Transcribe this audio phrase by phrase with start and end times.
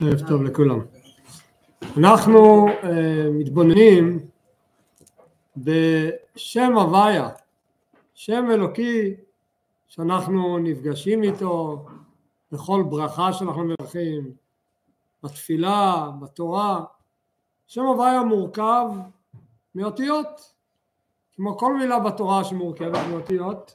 [0.00, 0.80] ערב טוב לכולם.
[1.96, 2.86] אנחנו uh,
[3.32, 4.28] מתבוננים
[5.56, 7.28] בשם הוויה,
[8.14, 9.14] שם אלוקי
[9.88, 11.86] שאנחנו נפגשים איתו
[12.52, 14.32] בכל ברכה שאנחנו מברכים,
[15.22, 16.84] בתפילה, בתורה.
[17.66, 18.86] שם הוויה מורכב
[19.74, 20.54] מאותיות,
[21.36, 23.74] כמו כל מילה בתורה שמורכבת מאותיות.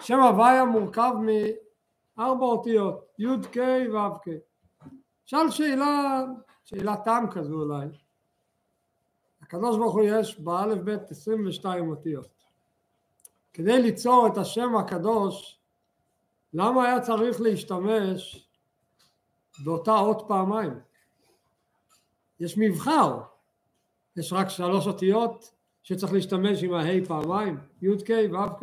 [0.00, 1.12] שם הוויה מורכב
[2.16, 3.58] מארבע אותיות, י' ק'
[3.92, 4.49] ו'.
[5.30, 6.24] שאל שאלה,
[6.64, 7.86] שאלת תם כזו אולי.
[9.42, 12.44] הקדוש ברוך הוא יש באלף בית 22 אותיות.
[13.52, 15.60] כדי ליצור את השם הקדוש,
[16.54, 18.48] למה היה צריך להשתמש
[19.64, 20.80] באותה אות פעמיים?
[22.40, 23.20] יש מבחר,
[24.16, 25.52] יש רק שלוש אותיות
[25.82, 28.62] שצריך להשתמש עם הה' פעמיים, י"ק ו"ק.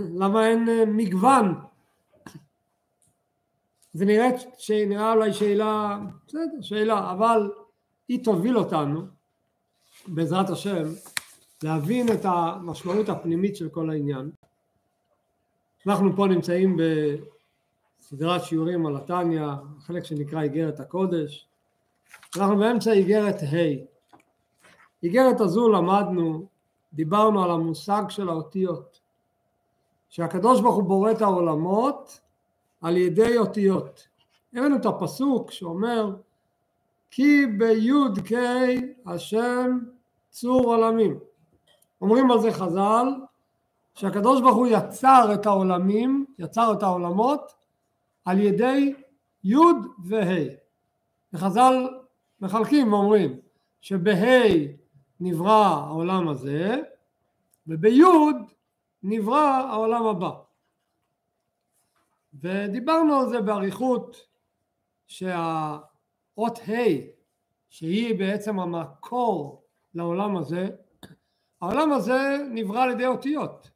[0.00, 1.54] למה אין אה, מגוון
[3.98, 7.50] זה נראה, שנראה אולי שאלה, בסדר, שאלה, אבל
[8.08, 9.02] היא תוביל אותנו,
[10.08, 10.82] בעזרת השם,
[11.62, 14.30] להבין את המשמעות הפנימית של כל העניין.
[15.86, 16.76] אנחנו פה נמצאים
[18.00, 19.46] בסדרת שיעורים על התניא,
[19.80, 21.48] חלק שנקרא איגרת הקודש.
[22.36, 24.16] אנחנו באמצע איגרת ה'.
[25.02, 26.46] איגרת הזו למדנו,
[26.92, 29.00] דיברנו על המושג של האותיות.
[30.08, 32.20] שהקדוש ברוך הוא בורא את העולמות
[32.80, 34.08] על ידי אותיות.
[34.54, 36.16] הבאנו את הפסוק שאומר
[37.10, 38.32] כי בי"ק
[39.06, 39.78] השם
[40.30, 41.18] צור עולמים.
[42.00, 43.06] אומרים על זה חז"ל
[43.94, 47.52] שהקדוש ברוך הוא יצר את העולמים, יצר את העולמות
[48.24, 48.94] על ידי
[49.44, 49.56] י'
[50.04, 50.68] וה'.
[51.32, 51.88] וחז"ל
[52.40, 53.36] מחלקים ואומרים
[53.80, 54.78] שבה'
[55.20, 56.80] נברא העולם הזה
[57.66, 58.02] ובי'
[59.02, 60.30] נברא העולם הבא.
[62.40, 64.16] ודיברנו על זה באריכות
[65.06, 67.18] שהאות ה'
[67.68, 70.68] שהיא בעצם המקור לעולם הזה,
[71.60, 73.70] העולם הזה נברא על ידי אותיות,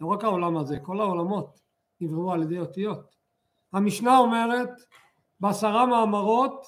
[0.00, 1.60] לא רק העולם הזה, כל העולמות
[2.00, 3.16] נבראו על ידי אותיות.
[3.72, 4.70] המשנה אומרת
[5.40, 6.66] בעשרה מאמרות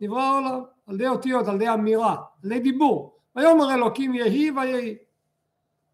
[0.00, 3.18] נברא העולם על ידי אותיות, על ידי אמירה, על ידי דיבור.
[3.36, 4.96] ויאמר אלוקים יהי ויהי.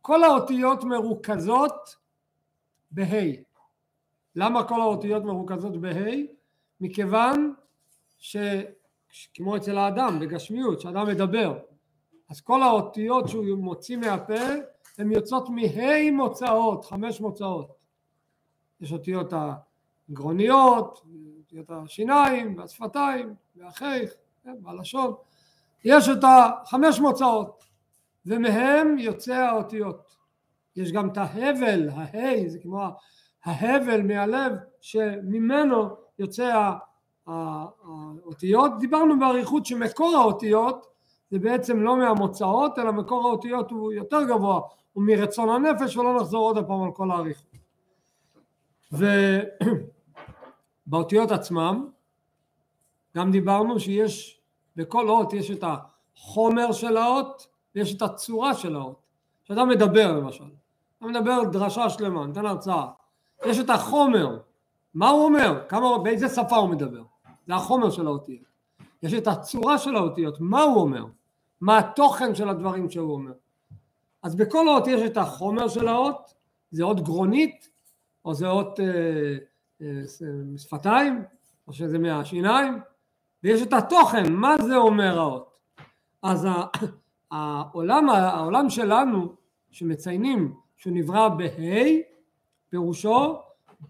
[0.00, 1.96] כל האותיות מרוכזות
[2.91, 3.51] בה'
[4.37, 6.12] למה כל האותיות מרוכזות בה'?
[6.81, 7.54] מכיוון
[8.19, 11.59] שכמו אצל האדם בגשמיות, כשאדם מדבר
[12.28, 14.44] אז כל האותיות שהוא מוציא מהפה
[14.98, 17.84] הן יוצאות מה' מוצאות, חמש מוצאות.
[18.81, 19.32] יש אותיות
[20.09, 21.06] הגרוניות,
[21.38, 25.15] אותיות השיניים והשפתיים והחיך כן, והלשון.
[25.84, 27.65] יש את החמש מוצאות
[28.26, 30.16] ומהם יוצא האותיות.
[30.76, 32.88] יש גם את ההבל, הה' זה כמו
[33.44, 35.88] ההבל מהלב שממנו
[36.19, 36.70] יוצא
[37.26, 38.72] האותיות.
[38.78, 40.86] דיברנו באריכות שמקור האותיות
[41.30, 44.60] זה בעצם לא מהמוצאות אלא מקור האותיות הוא יותר גבוה,
[44.92, 47.53] הוא מרצון הנפש ולא נחזור עוד פעם על כל האריכות.
[50.86, 51.88] ובאותיות עצמם
[53.16, 54.41] גם דיברנו שיש
[54.76, 55.64] בכל אות יש את
[56.16, 59.03] החומר של האות ויש את הצורה של האות.
[59.44, 60.44] כשאדם מדבר למשל,
[60.98, 62.86] אתה מדבר דרשה שלמה, נותן הרצאה,
[63.47, 64.38] יש את החומר,
[64.94, 67.03] מה הוא אומר, כמה, באיזה שפה הוא מדבר,
[67.47, 68.53] זה החומר של האותיות.
[69.03, 71.04] יש את הצורה של האותיות, מה הוא אומר,
[71.60, 73.32] מה התוכן של הדברים שהוא אומר.
[74.22, 76.34] אז בכל אות יש את החומר של האות,
[76.70, 77.69] זה אות גרונית,
[78.25, 78.86] או זה אות אה,
[79.82, 80.03] אה,
[80.56, 81.22] שפתיים,
[81.69, 82.80] או שזה מהשיניים,
[83.42, 85.59] ויש את התוכן, מה זה אומר האות.
[86.22, 86.47] אז
[87.30, 89.34] העולם, העולם שלנו,
[89.70, 92.11] שמציינים שהוא נברא בה'
[92.72, 93.38] פירושו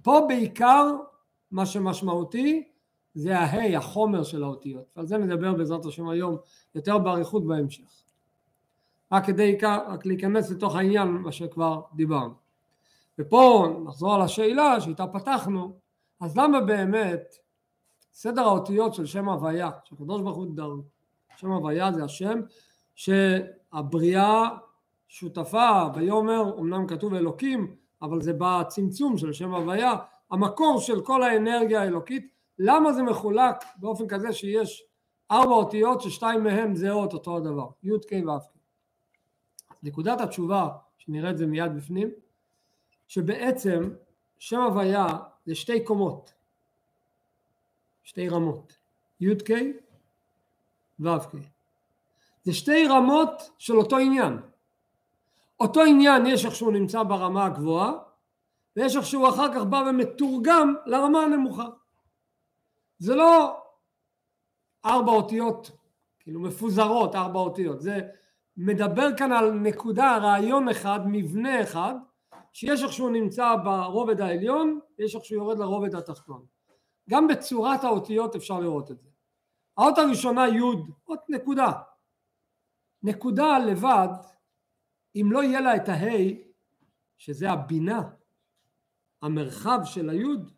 [0.02, 0.96] פה בעיקר
[1.50, 2.68] מה שמשמעותי
[3.14, 4.84] זה ההי, החומר של האותיות.
[4.94, 6.36] על זה נדבר בעזרת השם היום
[6.74, 8.02] יותר באריכות בהמשך.
[9.12, 12.34] רק כדי רק להיכנס לתוך העניין מה שכבר דיברנו.
[13.18, 15.76] ופה נחזור על השאלה שאיתה פתחנו,
[16.20, 17.36] אז למה באמת
[18.12, 20.70] סדר האותיות של שם הוויה, שהקדוש ברוך הוא דר,
[21.36, 22.40] שם הוויה זה השם
[22.94, 24.48] שהבריאה
[25.08, 29.94] שותפה, ויאמר, אמנם כתוב אלוקים, אבל זה בצמצום של שם הוויה,
[30.30, 34.84] המקור של כל האנרגיה האלוקית, למה זה מחולק באופן כזה שיש
[35.30, 38.52] ארבע אותיות ששתיים מהן זהות אותו הדבר, י' ק' ו' ק'.
[39.82, 40.68] נקודת התשובה,
[40.98, 42.10] שנראה את זה מיד בפנים,
[43.08, 43.90] שבעצם
[44.38, 45.06] שם הוויה
[45.46, 46.32] זה שתי קומות,
[48.02, 48.76] שתי רמות,
[49.20, 49.50] י' ק'
[51.00, 51.34] ו' ק'.
[52.42, 54.51] זה שתי רמות של אותו עניין.
[55.62, 57.92] אותו עניין יש איך שהוא נמצא ברמה הגבוהה
[58.76, 61.66] ויש איך שהוא אחר כך בא ומתורגם לרמה הנמוכה.
[62.98, 63.62] זה לא
[64.84, 65.70] ארבע אותיות,
[66.20, 68.00] כאילו מפוזרות ארבע אותיות, זה
[68.56, 71.94] מדבר כאן על נקודה, רעיון אחד, מבנה אחד,
[72.52, 76.46] שיש איך שהוא נמצא ברובד העליון, יש איך שהוא יורד לרובד התחתון.
[77.10, 79.08] גם בצורת האותיות אפשר לראות את זה.
[79.76, 80.60] האות הראשונה י',
[81.08, 81.72] אות נקודה.
[83.02, 84.08] נקודה לבד,
[85.16, 86.28] אם לא יהיה לה את הה',
[87.18, 88.02] שזה הבינה,
[89.22, 90.50] המרחב של היוד,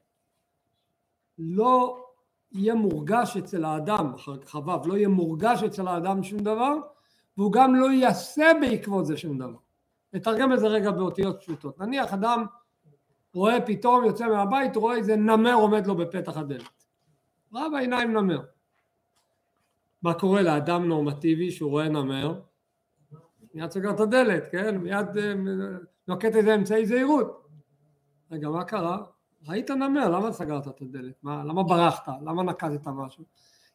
[1.38, 2.04] לא
[2.52, 6.76] יהיה מורגש אצל האדם, אחר כך ו', לא יהיה מורגש אצל האדם שום דבר,
[7.36, 9.58] והוא גם לא יעשה בעקבות זה שום דבר.
[10.12, 11.78] נתרגם את זה רגע באותיות פשוטות.
[11.78, 12.46] נניח אדם
[13.34, 16.84] רואה פתאום יוצא מהבית, רואה איזה נמר עומד לו בפתח הדלת.
[17.52, 18.40] ראה בעיניים נמר.
[20.02, 22.40] מה קורה לאדם נורמטיבי שהוא רואה נמר?
[23.54, 24.76] מיד סוגר את הדלת, כן?
[24.76, 25.34] מיד אה,
[26.08, 27.48] נוקט איזה אמצעי זהירות.
[28.30, 28.98] רגע, מה קרה?
[29.48, 31.14] ראית נמר, למה סגרת את הדלת?
[31.22, 32.12] מה, למה ברחת?
[32.22, 33.24] למה נקטת משהו?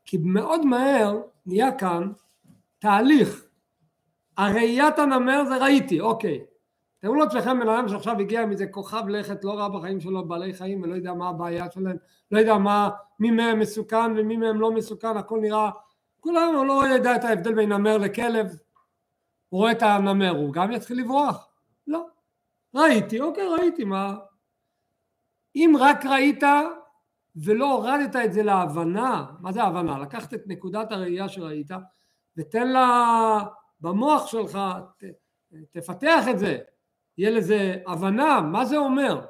[0.05, 2.11] כי מאוד מהר נהיה כאן
[2.79, 3.45] תהליך.
[4.37, 6.43] הראיית הנמר זה ראיתי, אוקיי.
[6.99, 10.81] תראו לעצמכם בן אדם שעכשיו הגיע מאיזה כוכב לכת, לא ראה בחיים שלו בעלי חיים
[10.81, 11.97] ולא יודע מה הבעיה שלהם,
[12.31, 12.89] לא יודע מה,
[13.19, 15.69] מי מהם מסוכן ומי מהם לא מסוכן, הכל נראה,
[16.19, 18.47] כולם הוא לא יודע את ההבדל בין נמר לכלב,
[19.49, 21.49] הוא רואה את הנמר, הוא גם יתחיל לברוח?
[21.87, 22.07] לא.
[22.75, 24.15] ראיתי, אוקיי ראיתי, מה,
[25.55, 26.43] אם רק ראית
[27.35, 29.99] ולא הורדת את זה להבנה, מה זה הבנה?
[29.99, 31.71] לקחת את נקודת הראייה שראית
[32.37, 33.39] ותן לה
[33.81, 34.59] במוח שלך,
[34.97, 35.03] ת,
[35.71, 36.57] תפתח את זה,
[37.17, 39.25] יהיה לזה הבנה, מה זה אומר,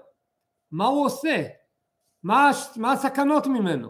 [0.71, 1.47] מה הוא עושה,
[2.23, 3.89] מה, מה הסכנות ממנו,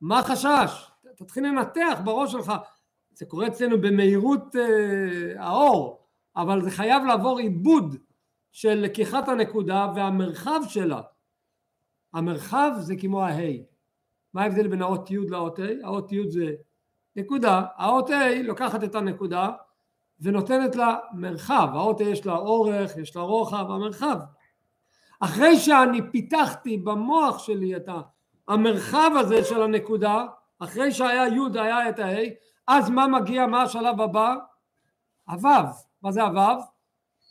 [0.00, 2.52] מה החשש, תתחיל לנתח בראש שלך,
[3.16, 7.96] זה קורה אצלנו במהירות אה, האור, אבל זה חייב לעבור עיבוד
[8.52, 11.00] של לקיחת הנקודה והמרחב שלה
[12.16, 13.64] המרחב זה כמו ההי.
[14.34, 15.62] מה ההבדל בין האות י' לאות ה'?
[15.84, 16.54] האות י' זה
[17.16, 19.50] נקודה, האות ה' לוקחת את הנקודה
[20.20, 24.18] ונותנת לה מרחב, האות ה' יש לה אורך, יש לה רוחב, המרחב.
[25.20, 27.88] אחרי שאני פיתחתי במוח שלי את
[28.48, 30.26] המרחב הזה של הנקודה,
[30.58, 32.24] אחרי שהיה י' היה את הה',
[32.68, 34.34] אז מה מגיע, מה השלב הבא?
[35.28, 35.48] הו',
[36.02, 36.62] מה זה הו'?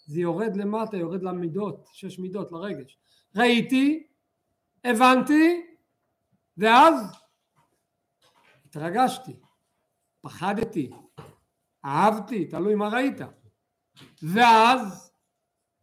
[0.05, 2.97] זה יורד למטה, יורד למידות, שש מידות, לרגש.
[3.35, 4.07] ראיתי,
[4.83, 5.65] הבנתי,
[6.57, 7.11] ואז
[8.65, 9.39] התרגשתי,
[10.21, 10.89] פחדתי,
[11.85, 13.17] אהבתי, תלוי מה ראית.
[14.21, 15.11] ואז,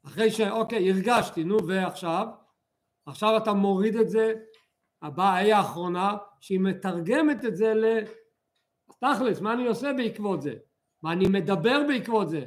[0.06, 2.26] אחרי שאוקיי, הרגשתי, נו ועכשיו?
[3.06, 4.34] עכשיו אתה מוריד את זה,
[5.16, 7.75] היא האחרונה, שהיא מתרגמת את זה
[8.93, 10.55] לתכלס, מה אני עושה בעקבות זה?
[11.03, 12.44] מה אני מדבר בעקבות זה?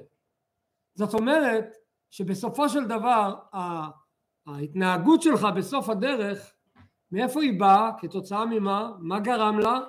[0.96, 1.66] זאת אומרת
[2.12, 3.36] שבסופו של דבר
[4.48, 6.54] ההתנהגות שלך בסוף הדרך,
[7.12, 7.92] מאיפה היא באה?
[7.98, 8.92] כתוצאה ממה?
[9.00, 9.80] מה גרם לה?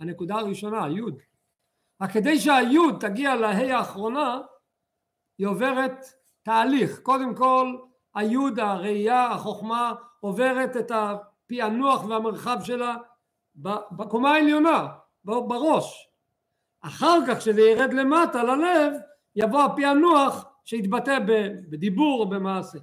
[0.00, 1.18] הנקודה הראשונה, היוד.
[2.02, 4.40] רק כדי שהיוד תגיע להי האחרונה,
[5.38, 6.04] היא עוברת
[6.42, 6.98] תהליך.
[6.98, 7.76] קודם כל,
[8.14, 12.96] היוד, הראייה, החוכמה, עוברת את הפענוח והמרחב שלה
[13.92, 14.88] בקומה העליונה,
[15.28, 16.08] בראש.
[16.80, 18.92] אחר כך, כשזה ירד למטה, ללב,
[19.36, 21.18] יבוא הפענוח שיתבטא
[21.70, 22.78] בדיבור או במעשה.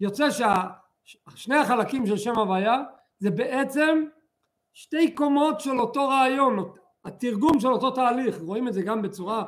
[0.00, 2.82] יוצא ששני החלקים של שם הוויה
[3.18, 4.04] זה בעצם
[4.72, 6.72] שתי קומות של אותו רעיון,
[7.04, 9.44] התרגום של אותו תהליך, רואים את זה גם בצורה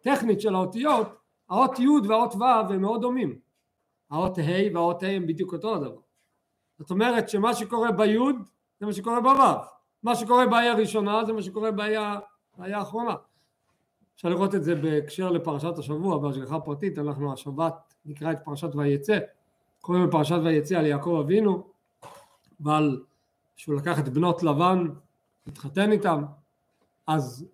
[0.00, 1.08] טכנית של האותיות,
[1.48, 3.38] האות י' והאות ו' הם מאוד דומים,
[4.10, 6.00] האות ה' והאות ה' הם בדיוק אותו הדבר,
[6.78, 8.18] זאת אומרת שמה שקורה בי'
[8.80, 9.32] זה מה שקורה בו',
[10.02, 11.96] מה שקורה באי הראשונה זה מה שקורה באי
[12.58, 13.14] האחרונה,
[14.14, 19.18] אפשר לראות את זה בהקשר לפרשת השבוע בהשגחה פרטית, אנחנו השבת נקרא את פרשת ויצא.
[19.80, 21.70] קוראים בפרשת ויצא על יעקב אבינו
[22.60, 23.00] ועל
[23.56, 24.86] שהוא לקח את בנות לבן,
[25.46, 26.24] התחתן איתם,
[27.06, 27.46] אז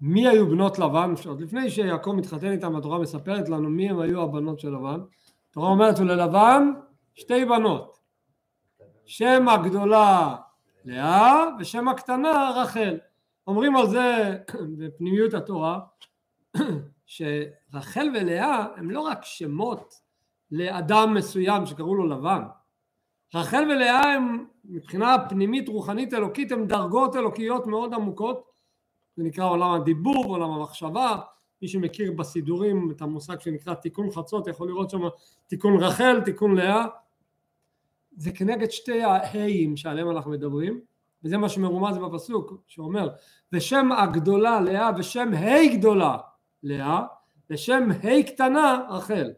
[0.00, 1.14] מי היו בנות לבן?
[1.26, 5.00] עוד לפני שיעקב מתחתן איתם התורה מספרת לנו מי הם היו הבנות של לבן,
[5.50, 6.72] התורה אומרת וללבן
[7.14, 7.98] שתי בנות,
[9.04, 10.36] שם הגדולה
[10.84, 12.98] לאה ושם הקטנה רחל,
[13.46, 14.36] אומרים על זה
[14.78, 15.80] בפנימיות התורה
[17.06, 19.94] שרחל ולאה הם לא רק שמות
[20.50, 22.42] לאדם מסוים שקראו לו לבן.
[23.34, 28.50] רחל ולאה הם מבחינה פנימית רוחנית אלוקית הם דרגות אלוקיות מאוד עמוקות.
[29.16, 31.16] זה נקרא עולם הדיבור עולם המחשבה.
[31.62, 35.02] מי שמכיר בסידורים את המושג שנקרא תיקון חצות יכול לראות שם
[35.46, 36.86] תיקון רחל תיקון לאה
[38.16, 40.80] זה כנגד שתי ההיים שעליהם אנחנו מדברים
[41.24, 43.08] וזה מה שמרומז בפסוק שאומר
[43.52, 46.16] ושם הגדולה לאה ושם ה' גדולה
[46.62, 47.02] לאה
[47.50, 49.30] ושם ה' קטנה רחל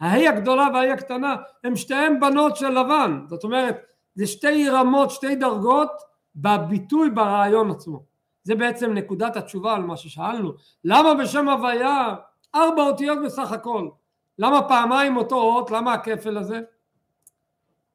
[0.00, 3.76] ההיא הגדולה וההיא הקטנה הם שתיהן בנות של לבן זאת אומרת
[4.14, 5.90] זה שתי רמות שתי דרגות
[6.36, 8.12] בביטוי ברעיון עצמו
[8.44, 10.52] זה בעצם נקודת התשובה על מה ששאלנו.
[10.84, 12.14] למה בשם הוויה
[12.54, 13.88] ארבע אותיות בסך הכל?
[14.38, 15.70] למה פעמיים אותו אות?
[15.70, 16.60] למה הכפל הזה?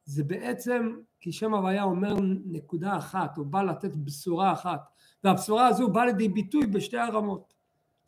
[0.08, 4.90] זה בעצם כי שם הוויה אומר נקודה אחת, הוא בא לתת בשורה אחת,
[5.24, 7.54] והבשורה הזו באה לידי ביטוי בשתי הרמות.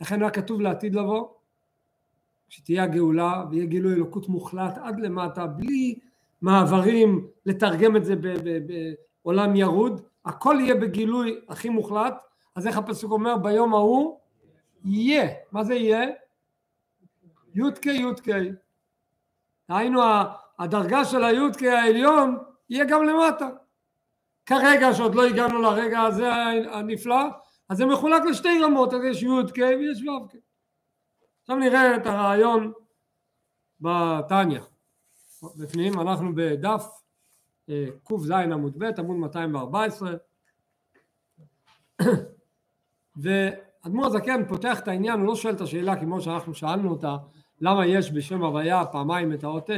[0.02, 1.28] לכן היה כתוב לעתיד לבוא,
[2.50, 6.00] שתהיה הגאולה ויהיה גילוי אלוקות מוחלט עד למטה, בלי
[6.42, 8.16] מעברים לתרגם את זה
[9.24, 12.14] בעולם ירוד, הכל יהיה בגילוי הכי מוחלט,
[12.56, 14.20] אז איך הפסוק אומר ביום ההוא
[14.86, 16.10] יהיה, מה זה יהיה?
[17.56, 18.28] י"ק י"ק,
[19.70, 20.02] היינו
[20.60, 22.38] הדרגה של הי"ק העליון
[22.70, 23.50] יהיה גם למטה.
[24.46, 26.32] כרגע שעוד לא הגענו לרגע הזה
[26.72, 27.26] הנפלא,
[27.70, 30.36] אז זה מחולק לשתי רמות, אז יש י"ק ויש ו"ק.
[31.42, 32.74] עכשיו נראה את הרעיון
[33.80, 34.62] בתניא.
[35.58, 36.86] בפנים אנחנו בדף
[37.70, 40.12] אה, קז עמוד ב' עמוד 214
[43.22, 47.18] ואדמו"ר הזקן פותח את העניין, הוא לא שואל את השאלה כמו שאנחנו שאלנו אותה
[47.62, 49.74] למה יש בשם הוויה פעמיים את האות ה',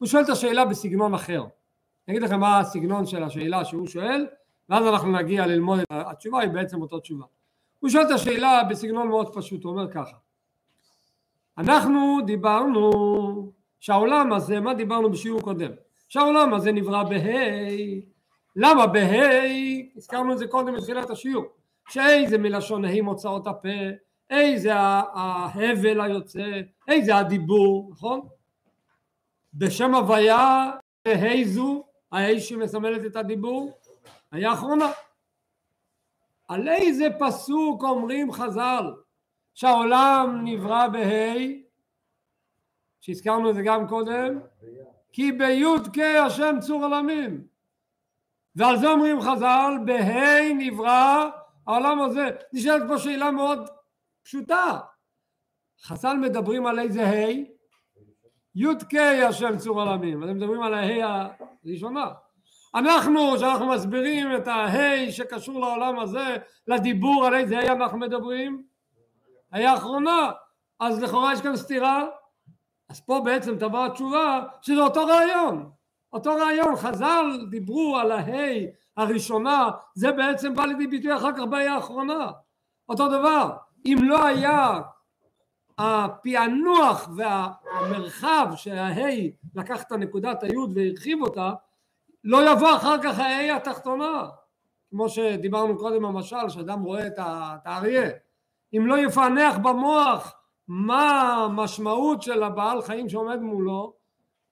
[0.00, 1.44] הוא שואל את השאלה בסגנון אחר.
[2.08, 4.26] אני אגיד לכם מה הסגנון של השאלה שהוא שואל
[4.68, 7.24] ואז אנחנו נגיע ללמוד את התשובה, היא בעצם אותה תשובה.
[7.80, 10.16] הוא שואל את השאלה בסגנון מאוד פשוט, הוא אומר ככה
[11.58, 15.70] אנחנו דיברנו שהעולם הזה, מה דיברנו בשיעור קודם?
[16.08, 18.00] שהעולם הזה נברא בה'
[18.56, 19.46] למה בה'?
[19.96, 21.44] הזכרנו את זה קודם בתחילת השיעור
[21.88, 23.68] שה' זה מלשון ה' מוצאות הפה
[24.30, 28.20] ה' זה ההבל היוצא ה' זה הדיבור נכון?
[29.54, 30.70] בשם הוויה
[31.06, 33.78] ה' זו הה' שמסמלת את הדיבור
[34.32, 34.90] היה אחרונה
[36.48, 38.94] על איזה פסוק אומרים חז"ל
[39.54, 41.34] שהעולם נברא בה'
[43.00, 44.38] שהזכרנו את זה גם קודם
[45.12, 47.46] כי בי"ק השם צור עולמים
[48.56, 51.30] ועל זה אומרים חז"ל בה' נברא
[51.66, 53.68] העולם הזה נשאלת פה שאלה מאוד
[54.22, 54.78] פשוטה.
[55.82, 57.59] חז"ל מדברים על איזה ה'
[58.54, 58.94] י"ק
[59.28, 61.28] השם צור עולמים אז הם מדברים על הה'
[61.64, 62.06] הראשונה.
[62.74, 68.62] אנחנו שאנחנו מסבירים את הה' שקשור לעולם הזה לדיבור על איזה ה' אנחנו מדברים
[69.52, 70.30] היה אחרונה
[70.80, 72.06] אז לכאורה יש כאן סתירה.
[72.88, 75.70] אז פה בעצם תבוא התשובה שזה אותו רעיון.
[76.12, 78.66] אותו רעיון חז"ל דיברו על ההי
[78.96, 82.30] הראשונה זה בעצם בא לידי ביטוי אחר כך בהי האחרונה.
[82.88, 83.50] אותו דבר
[83.86, 84.80] אם לא היה
[85.80, 91.52] הפענוח והמרחב שההי לקח את נקודת היוד והרחיב אותה
[92.24, 94.28] לא יבוא אחר כך ההי התחתונה.
[94.90, 97.14] כמו שדיברנו קודם במשל שאדם רואה את
[97.64, 98.10] האריה.
[98.76, 100.34] אם לא יפענח במוח
[100.68, 103.94] מה המשמעות של הבעל חיים שעומד מולו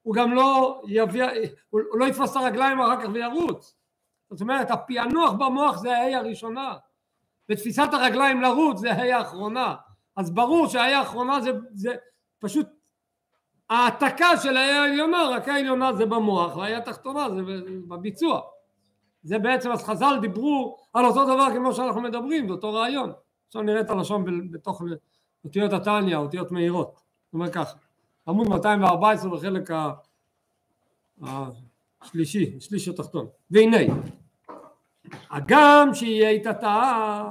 [0.01, 1.23] הוא גם לא יביא,
[1.69, 3.75] הוא לא יתפוס את הרגליים אחר כך וירוץ.
[4.29, 6.73] זאת אומרת הפענוח במוח זה ההי הראשונה.
[7.49, 9.75] ותפיסת הרגליים לרוץ זה ההי האחרונה
[10.19, 11.95] אז ברור שההי האחרונה זה, זה
[12.39, 12.67] פשוט
[13.69, 17.41] העתקה של ההי העליונה רק ההי העליונה זה במוח וההי התחתונה זה
[17.87, 18.41] בביצוע.
[19.23, 23.13] זה בעצם אז חז"ל דיברו על אותו דבר כמו שאנחנו מדברים זה אותו רעיון.
[23.47, 24.81] עכשיו נראה את הלשון בתוך
[25.45, 27.77] אותיות התניא, אותיות מהירות, זאת אומרת ככה,
[28.27, 29.69] עמוד 214 בחלק
[32.01, 33.77] השלישי, שליש התחתון, והנה,
[35.29, 37.23] הגם שיהיה איתתה,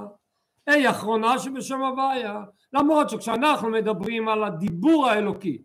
[0.72, 2.40] היא אחרונה שבשם הוויה,
[2.72, 5.62] למרות שכשאנחנו מדברים על הדיבור האלוקי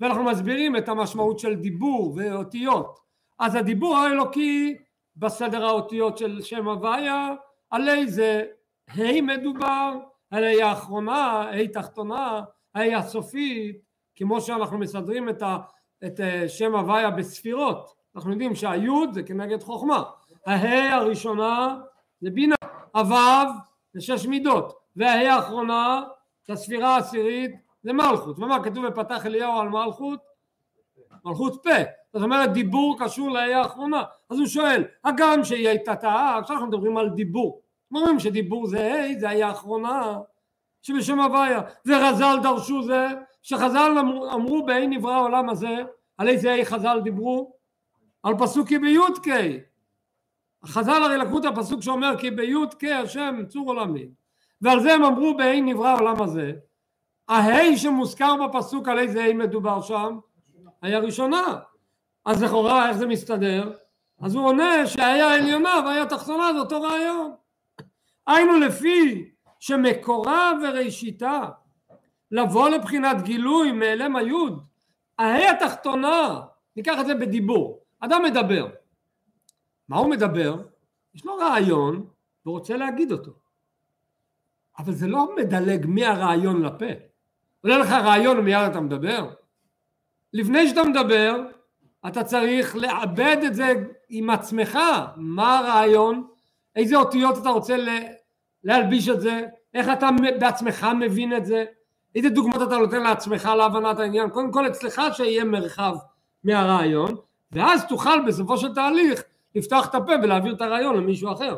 [0.00, 2.98] ואנחנו מסבירים את המשמעות של דיבור ואותיות,
[3.38, 4.76] אז הדיבור האלוקי
[5.16, 7.30] בסדר האותיות של שם הוויה,
[7.70, 8.44] על איזה
[8.88, 9.92] ה' מדובר
[10.32, 12.42] הרי האחרונה, ה' תחתונה,
[12.74, 13.76] ה' הסופית,
[14.16, 15.58] כמו שאנחנו מסדרים את, ה,
[16.06, 20.02] את אה, שם הוויה בספירות, אנחנו יודעים שהיוד זה כנגד חוכמה,
[20.46, 21.76] הה' הראשונה
[22.20, 22.54] זה בינה,
[22.94, 23.65] הו'
[23.96, 26.02] זה שש מידות, והה' האחרונה
[26.46, 27.50] זה הספירה העשירית
[27.82, 30.20] זה מלכות, ומה כתוב בפתח אליהו על מלכות?
[31.24, 31.70] מלכות פה,
[32.12, 36.68] זאת אומרת דיבור קשור לה' האחרונה, אז הוא שואל, הגם שהיא הייתה טעה, עכשיו אנחנו
[36.68, 37.60] מדברים על דיבור.
[37.94, 40.18] אומרים שדיבור זה ה' זה היה האחרונה
[40.82, 41.60] שבשם הוויה.
[41.86, 43.08] ורז"ל דרשו זה
[43.42, 45.76] שחז"ל אמרו, אמרו בה' נברא העולם הזה
[46.18, 47.52] על איזה ה' חז"ל דיברו?
[48.22, 49.26] על פסוק כי בי"ק
[50.66, 54.08] חז"ל הרי לקחו את הפסוק שאומר כי בי"ק השם צור עולמי.
[54.60, 56.52] ועל זה הם אמרו בה' נברא העולם הזה.
[57.28, 60.18] הה' שמוזכר בפסוק על איזה ה' מדובר שם?
[60.82, 61.58] היה ראשונה
[62.24, 63.72] אז לכאורה איך זה מסתדר?
[64.22, 67.32] אז הוא עונה שהיה עליונה והיה תחתונה זה אותו רעיון.
[68.26, 69.30] היינו לפי
[69.60, 71.40] שמקורה וראשיתה
[72.30, 74.64] לבוא לבחינת גילוי מאלם היוד
[75.18, 76.40] ההא התחתונה
[76.76, 78.66] ניקח את זה בדיבור אדם מדבר
[79.88, 80.62] מה הוא מדבר?
[81.14, 82.06] יש לו רעיון
[82.44, 83.30] והוא רוצה להגיד אותו
[84.78, 86.86] אבל זה לא מדלג מהרעיון לפה.
[87.60, 89.30] עולה לך רעיון ומיד אתה מדבר.
[90.32, 91.40] לפני שאתה מדבר,
[92.06, 93.72] אתה צריך לעבד את זה
[94.08, 94.78] עם עצמך,
[95.16, 96.26] מה הרעיון,
[96.76, 97.76] איזה אותיות אתה רוצה
[98.64, 99.42] להלביש את זה,
[99.74, 100.08] איך אתה
[100.40, 101.64] בעצמך מבין את זה,
[102.14, 105.94] איזה דוגמאות אתה נותן לעצמך להבנת העניין, קודם כל אצלך שיהיה מרחב
[106.44, 107.16] מהרעיון,
[107.52, 109.22] ואז תוכל בסופו של תהליך
[109.56, 111.56] לפתוח את הפה ולהעביר את הרעיון למישהו אחר.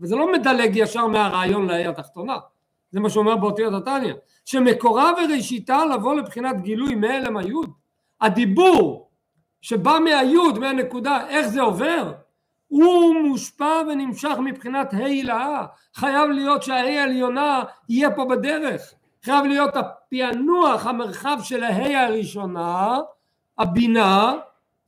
[0.00, 2.36] וזה לא מדלג ישר מהרעיון לעיר התחתונה,
[2.90, 7.70] זה מה שאומר באותיות התניא, שמקורה וראשיתה לבוא לבחינת גילוי מהלם היוד.
[8.20, 9.10] הדיבור
[9.60, 12.12] שבא מהיוד, מהנקודה, איך זה עובר?
[12.68, 19.76] הוא מושפע ונמשך מבחינת ה' להא, חייב להיות שהה' העליונה יהיה פה בדרך, חייב להיות
[19.76, 22.98] הפענוח, המרחב של הה' הראשונה,
[23.58, 24.34] הבינה,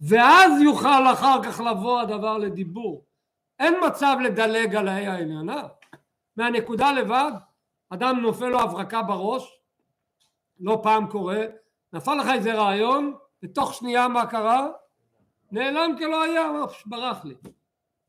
[0.00, 3.04] ואז יוכל אחר כך לבוא הדבר לדיבור.
[3.58, 5.62] אין מצב לדלג על הה' העליונה.
[6.36, 7.32] מהנקודה לבד,
[7.90, 9.60] אדם נופל לו הברקה בראש,
[10.60, 11.42] לא פעם קורה,
[11.92, 14.68] נפל לך איזה רעיון, ותוך שנייה מה קרה?
[15.50, 16.50] נעלם כלא היה,
[16.86, 17.34] ברח לי.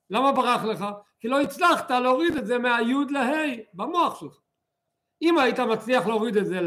[0.10, 0.86] למה ברח לך?
[1.20, 3.32] כי לא הצלחת להוריד את זה מהיוד לה'
[3.74, 4.38] במוח שלך.
[5.22, 6.60] אם היית מצליח להוריד את זה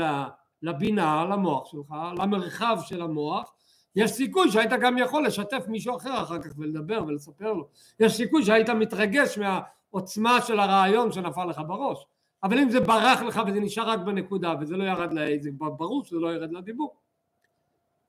[0.62, 3.52] לבינה, למוח שלך, למרחב של המוח,
[3.96, 7.68] יש סיכוי שהיית גם יכול לשתף מישהו אחר אחר כך ולדבר ולספר לו.
[8.00, 12.06] יש סיכוי שהיית מתרגש מהעוצמה של הרעיון שנפל לך בראש.
[12.42, 16.04] אבל אם זה ברח לך וזה נשאר רק בנקודה וזה לא ירד, לה, זה ברור
[16.04, 16.96] שזה לא ירד לדיבור.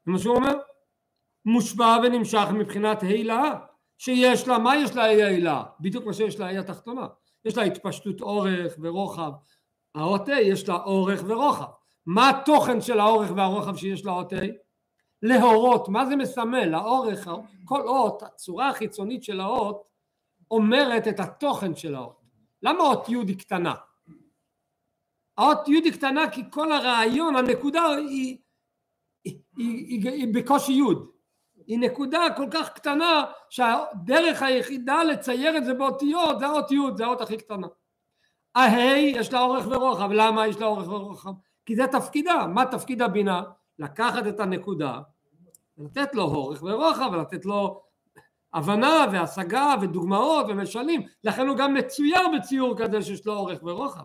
[0.05, 0.53] זה מה שהוא אומר.
[1.45, 3.53] מושפע ונמשך מבחינת הילה
[3.97, 5.63] שיש לה, מה יש לה הילה?
[5.79, 7.07] בדיוק מה שיש לה היא התחתונה.
[7.45, 9.31] יש לה התפשטות אורך ורוחב.
[9.95, 11.65] האות יש לה אורך ורוחב.
[12.05, 14.37] מה התוכן של האורך והרוחב שיש לאות ה'?
[15.21, 16.73] להורות, מה זה מסמל?
[16.73, 17.27] האורך,
[17.65, 19.83] כל אות, הצורה החיצונית של האות
[20.51, 22.21] אומרת את התוכן של האות.
[22.61, 23.73] למה אות י' היא קטנה?
[25.37, 28.37] האות י' היא קטנה כי כל הרעיון, הנקודה היא,
[29.23, 31.11] היא, היא, היא, היא בקושי י'.
[31.67, 37.05] היא נקודה כל כך קטנה שהדרך היחידה לצייר את זה באותיות זה האות י', זה
[37.05, 37.67] האות הכי קטנה.
[38.55, 41.31] ההי יש לה אורך ורוחב, למה יש לה אורך ורוחב?
[41.65, 43.43] כי זה תפקידה, מה תפקיד הבינה?
[43.79, 44.99] לקחת את הנקודה,
[45.77, 47.81] לתת לו אורך ורוחב, ולתת לו
[48.53, 54.03] הבנה והשגה ודוגמאות ומשלים, לכן הוא גם מצויר בציור כזה שיש לו אורך ורוחב.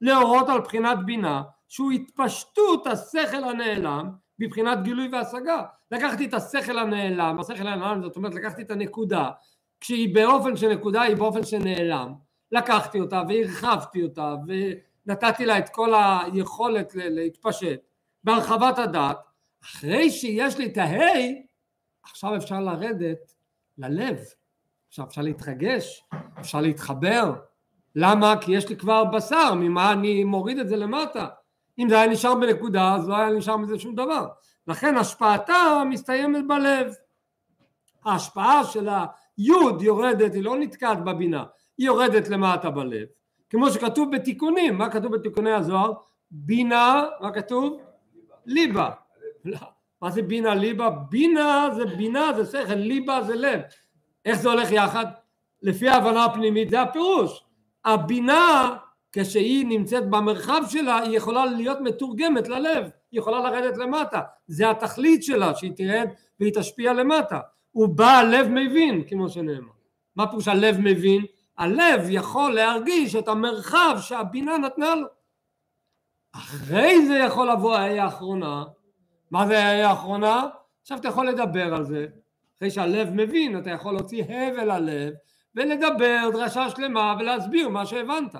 [0.00, 5.62] להורות על בחינת בינה שהוא התפשטות השכל הנעלם מבחינת גילוי והשגה.
[5.90, 9.30] לקחתי את השכל הנעלם, השכל הנעלם זאת אומרת לקחתי את הנקודה
[9.80, 12.14] כשהיא באופן שנקודה היא באופן שנעלם,
[12.52, 14.34] לקחתי אותה והרחבתי אותה
[15.06, 17.80] ונתתי לה את כל היכולת להתפשט
[18.24, 19.18] בהרחבת הדעת,
[19.64, 21.46] אחרי שיש לי את ההי,
[22.04, 23.34] עכשיו אפשר לרדת
[23.78, 24.18] ללב,
[24.88, 26.04] עכשיו אפשר להתרגש,
[26.40, 27.34] אפשר להתחבר,
[27.96, 28.34] למה?
[28.40, 31.28] כי יש לי כבר בשר, ממה אני מוריד את זה למטה,
[31.78, 34.28] אם זה היה נשאר בנקודה אז לא היה נשאר מזה שום דבר,
[34.68, 36.92] לכן השפעתה מסתיימת בלב,
[38.04, 41.44] ההשפעה של היוד יורדת, היא לא נתקעת בבינה,
[41.78, 43.06] היא יורדת למטה בלב,
[43.50, 45.92] כמו שכתוב בתיקונים, מה כתוב בתיקוני הזוהר?
[46.30, 47.80] בינה, מה כתוב?
[48.46, 48.90] ליבה.
[50.02, 50.90] מה זה בינה ליבה?
[50.90, 53.60] בינה זה בינה זה שכל, ליבה זה לב.
[54.24, 55.06] איך זה הולך יחד?
[55.62, 57.44] לפי ההבנה הפנימית זה הפירוש.
[57.84, 58.76] הבינה
[59.12, 65.22] כשהיא נמצאת במרחב שלה היא יכולה להיות מתורגמת ללב, היא יכולה לרדת למטה, זה התכלית
[65.22, 66.08] שלה שהיא תרד
[66.40, 69.72] והיא תשפיע למטה, הוא בא הלב מבין כמו שנאמר,
[70.16, 71.24] מה פירוש הלב מבין?
[71.58, 75.06] הלב יכול להרגיש את המרחב שהבינה נתנה לו.
[76.36, 78.64] אחרי זה יכול לבוא ההיא האחרונה,
[79.30, 80.46] מה זה ההיא האחרונה?
[80.82, 82.06] עכשיו אתה יכול לדבר על זה,
[82.56, 85.12] אחרי שהלב מבין אתה יכול להוציא הבל הלב
[85.54, 88.34] ולדבר דרשה שלמה ולהסביר מה שהבנת.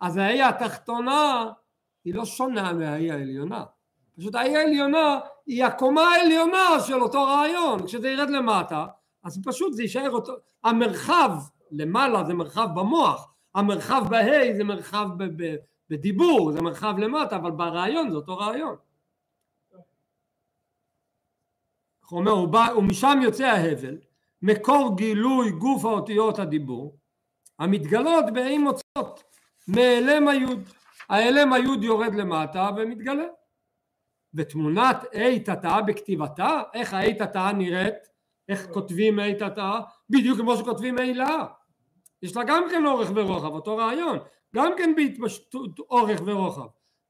[0.00, 1.46] אז ההיא התחתונה
[2.04, 3.64] היא לא שונה מההיא העליונה.
[4.18, 7.86] פשוט ההיא העליונה היא הקומה העליונה של אותו רעיון.
[7.86, 8.86] כשזה ירד למטה,
[9.24, 10.32] אז פשוט זה יישאר אותו...
[10.64, 11.30] המרחב
[11.70, 15.56] למעלה זה מרחב במוח, המרחב בה' זה מרחב ב- ב-
[15.90, 18.76] בדיבור, זה מרחב למטה, אבל ברעיון זה אותו רעיון.
[22.08, 23.98] הוא אומר, ומשם יוצא ההבל,
[24.42, 26.98] מקור גילוי גוף האותיות הדיבור,
[27.58, 29.22] המתגלות באי מוצאות,
[29.68, 30.68] מאלם היוד.
[31.08, 33.26] האלם היוד יורד למטה ומתגלה.
[34.34, 37.94] ותמונת אי תתאה בכתיבתה, איך האי תתאה נראית?
[38.48, 39.80] איך כותבים אי תתאה?
[40.10, 41.46] בדיוק כמו שכותבים אי לה.
[42.22, 44.18] יש לה גם כן אורך ורוחב, אותו רעיון.
[44.54, 46.66] גם כן בהתפשטות אורך ורוחב.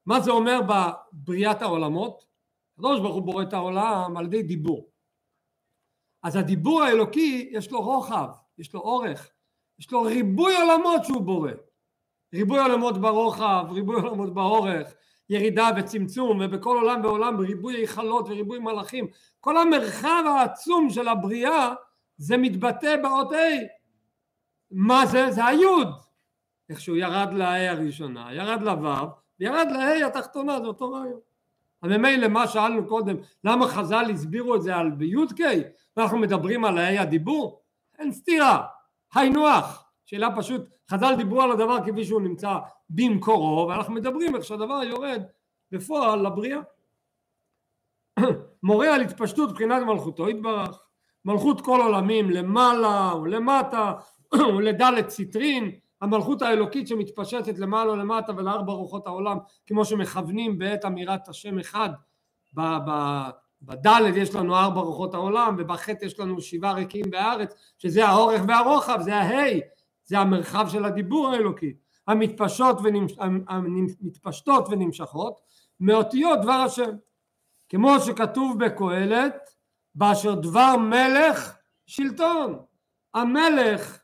[0.06, 2.26] מה זה אומר בבריאת העולמות?
[2.74, 4.90] הקדוש ברוך הוא בורא את העולם על ידי דיבור.
[6.22, 9.30] אז הדיבור האלוקי יש לו רוחב, יש לו אורך,
[9.78, 11.50] יש לו ריבוי עולמות שהוא בורא.
[12.34, 14.94] ריבוי עולמות ברוחב, ריבוי עולמות באורך,
[15.30, 19.06] ירידה וצמצום, ובכל עולם ועולם ריבוי היכלות וריבוי מלאכים,
[19.40, 21.74] כל המרחב העצום של הבריאה
[22.16, 23.78] זה מתבטא באות ה'.
[24.70, 25.30] מה זה?
[25.30, 25.88] זה היוד.
[26.70, 29.08] איך שהוא ירד לה' הראשונה, ירד לו',
[29.40, 31.20] וירד לה' התחתונה, זה אותו רעיון.
[31.82, 35.40] אז ממילא מה שאלנו קודם, למה חז"ל הסבירו את זה על בי"ק,
[35.96, 37.62] ואנחנו מדברים על ה' הדיבור?
[37.98, 38.66] אין סתירה,
[39.14, 39.84] היינו הך.
[40.04, 42.58] שאלה פשוט, חז"ל דיברו על הדבר כפי שהוא נמצא
[42.90, 45.22] במקורו, ואנחנו מדברים איך שהדבר יורד
[45.72, 46.60] בפועל לבריאה.
[48.62, 50.82] מורה על התפשטות מבחינת מלכותו יתברך,
[51.24, 53.92] מלכות כל עולמים למעלה ולמטה
[54.56, 61.58] ולדלת סיטרין, המלכות האלוקית שמתפשטת למעלה ולמטה ולארבע רוחות העולם כמו שמכוונים בעת אמירת השם
[61.58, 61.90] אחד
[63.62, 68.98] בדלת יש לנו ארבע רוחות העולם ובחטא יש לנו שבעה ריקים בארץ שזה האורך והרוחב
[69.00, 69.60] זה ההי
[70.04, 71.74] זה המרחב של הדיבור האלוקי.
[72.06, 73.12] המתפשטות ונמש...
[73.48, 75.40] המתפשטות ונמשכות
[75.80, 76.90] מאותיות דבר השם.
[77.68, 79.50] כמו שכתוב בקהלת
[79.94, 81.56] באשר דבר מלך
[81.86, 82.58] שלטון.
[83.14, 83.98] המלך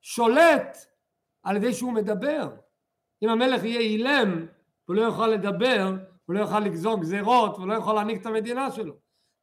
[0.00, 0.76] שולט
[1.46, 2.48] על ידי שהוא מדבר
[3.22, 4.46] אם המלך יהיה אילם
[4.86, 5.94] הוא לא יוכל לדבר
[6.26, 8.94] הוא לא יוכל לגזור גזירות הוא לא יכול להנהיג את המדינה שלו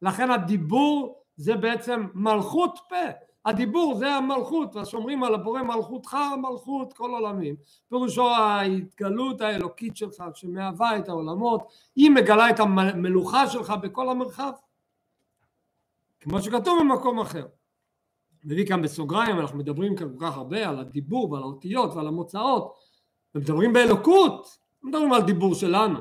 [0.02, 2.96] לכן הדיבור זה בעצם מלכות פה
[3.44, 7.56] הדיבור זה המלכות, שומרים על הבורא מלכותך מלכות כל עולמים.
[7.88, 14.52] פירושו ההתגלות האלוקית שלך שמהווה את העולמות, היא מגלה את המלוכה שלך בכל המרחב.
[16.20, 17.46] כמו שכתוב במקום אחר.
[18.44, 22.74] מביא כאן בסוגריים, אנחנו מדברים כאן כל כך הרבה על הדיבור ועל האותיות ועל המוצאות,
[23.34, 25.98] ומדברים באלוקות, מדברים על דיבור שלנו.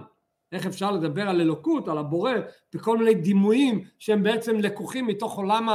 [0.52, 2.32] איך אפשר לדבר על אלוקות, על הבורא,
[2.74, 5.68] בכל מיני דימויים שהם בעצם לקוחים מתוך עולם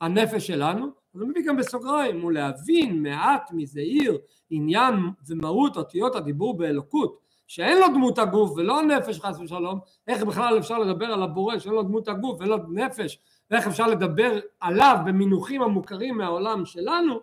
[0.00, 4.18] הנפש שלנו, אז הוא מביא גם בסוגריים, ולהבין מעט מזעיר
[4.50, 4.94] עניין
[5.26, 10.78] ומהות אותיות הדיבור באלוקות, שאין לו דמות הגוף ולא הנפש חס ושלום, איך בכלל אפשר
[10.78, 13.18] לדבר על הבורא שאין לו דמות הגוף ולא נפש,
[13.50, 17.20] ואיך אפשר לדבר עליו במינוחים המוכרים מהעולם שלנו,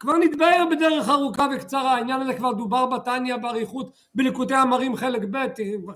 [0.00, 5.46] כבר נתבהר בדרך ארוכה וקצרה, העניין הזה כבר דובר בתניא באריכות בליקוטי המרים חלק ב',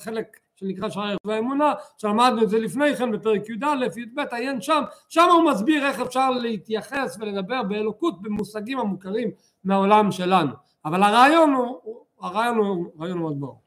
[0.00, 5.28] חלק שנקרא שער והאמונה, שלמדנו את זה לפני כן בפרק י"א, י"ב, עיין שם, שם
[5.32, 9.30] הוא מסביר איך אפשר להתייחס ולדבר באלוקות במושגים המוכרים
[9.64, 10.52] מהעולם שלנו,
[10.84, 13.62] אבל הרעיון הוא, הרעיון הוא רעיון מאוד ברור.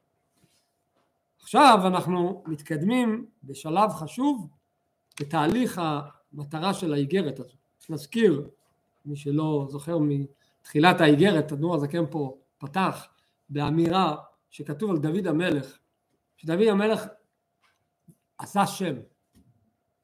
[1.41, 4.49] עכשיו אנחנו מתקדמים בשלב חשוב
[5.19, 7.57] בתהליך המטרה של האיגרת הזאת.
[7.89, 8.49] נזכיר,
[9.05, 13.07] מי שלא זוכר מתחילת האיגרת, הדור הזקן פה פתח
[13.49, 14.15] באמירה
[14.49, 15.77] שכתוב על דוד המלך
[16.37, 17.05] שדוד המלך
[18.37, 18.95] עשה שם.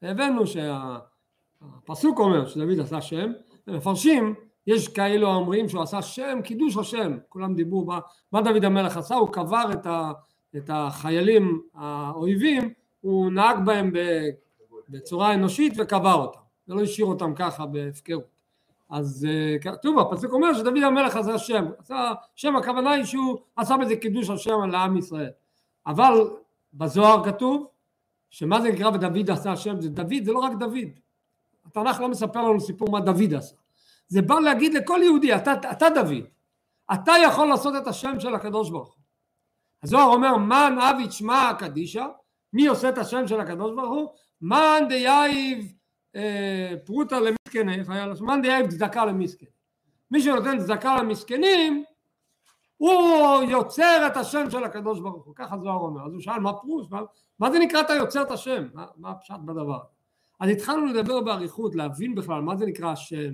[0.02, 3.32] הבאנו שהפסוק אומר שדוד עשה שם,
[3.66, 4.34] ומפרשים,
[4.66, 8.00] יש כאלו האומרים שהוא עשה שם, קידוש השם, כולם דיברו, מה,
[8.32, 9.14] מה דוד המלך עשה?
[9.14, 10.12] הוא קבר את, ה,
[10.56, 13.92] את החיילים האויבים, הוא נהג בהם
[14.88, 18.32] בצורה אנושית וקבר אותם, ולא השאיר אותם ככה בהפקרות.
[18.90, 19.26] אז
[19.60, 24.30] כתוב, הפסוק אומר שדוד המלך עשה שם, עשה שם הכוונה היא שהוא עשה בזה קידוש
[24.30, 25.30] השם לעם ישראל.
[25.86, 26.30] אבל
[26.74, 27.66] בזוהר כתוב
[28.30, 30.88] שמה זה נקרא ודוד עשה השם זה דוד זה לא רק דוד
[31.66, 33.56] התנ"ך לא מספר לנו סיפור מה דוד עשה
[34.12, 36.24] זה בא להגיד לכל יהודי אתה, אתה דוד
[36.94, 39.02] אתה יכול לעשות את השם של הקדוש ברוך הוא.
[39.82, 42.06] הזוהר אומר מאן עביד שמא קדישא
[42.52, 44.08] מי עושה את השם של הקדוש ברוך הוא?
[44.40, 45.72] מאן דיהיב
[46.16, 47.76] אה, פרוטה למסכני
[48.20, 49.46] מאן דיהיב צדקה למסכן
[50.10, 51.84] מי שנותן צדקה למסכנים
[52.76, 56.52] הוא יוצר את השם של הקדוש ברוך הוא, ככה זוהר אומר, אז הוא שאל מה
[56.52, 57.00] פרוש, מה,
[57.38, 59.78] מה זה נקרא אתה יוצר את השם, מה, מה הפשט בדבר,
[60.40, 63.32] אז התחלנו לדבר באריכות, להבין בכלל מה זה נקרא השם,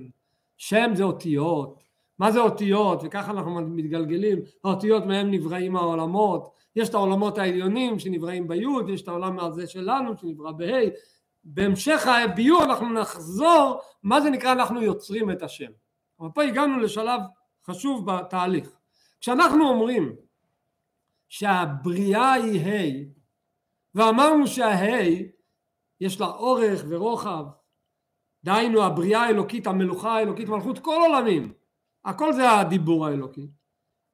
[0.58, 1.82] שם זה אותיות,
[2.18, 8.48] מה זה אותיות, וככה אנחנו מתגלגלים, האותיות מהם נבראים העולמות, יש את העולמות העליונים שנבראים
[8.48, 10.88] ביוד, יש את העולם הזה שלנו שנברא בה',
[11.44, 15.70] בהמשך הביור אנחנו נחזור מה זה נקרא אנחנו יוצרים את השם,
[16.20, 17.20] אבל פה הגענו לשלב
[17.66, 18.76] חשוב בתהליך.
[19.20, 20.16] כשאנחנו אומרים
[21.28, 23.18] שהבריאה היא ה'
[23.94, 25.22] ואמרנו שהה'
[26.00, 27.44] יש לה אורך ורוחב
[28.48, 31.52] דהיינו הבריאה האלוקית המלוכה האלוקית מלכות כל עולמים
[32.04, 33.50] הכל זה הדיבור האלוקי.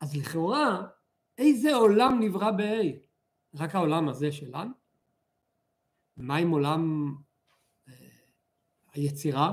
[0.00, 0.82] אז לכאורה
[1.38, 2.90] איזה עולם נברא בה'
[3.54, 4.70] רק העולם הזה שלנו?
[6.16, 7.14] מה עם עולם
[7.88, 7.94] אה,
[8.92, 9.52] היצירה?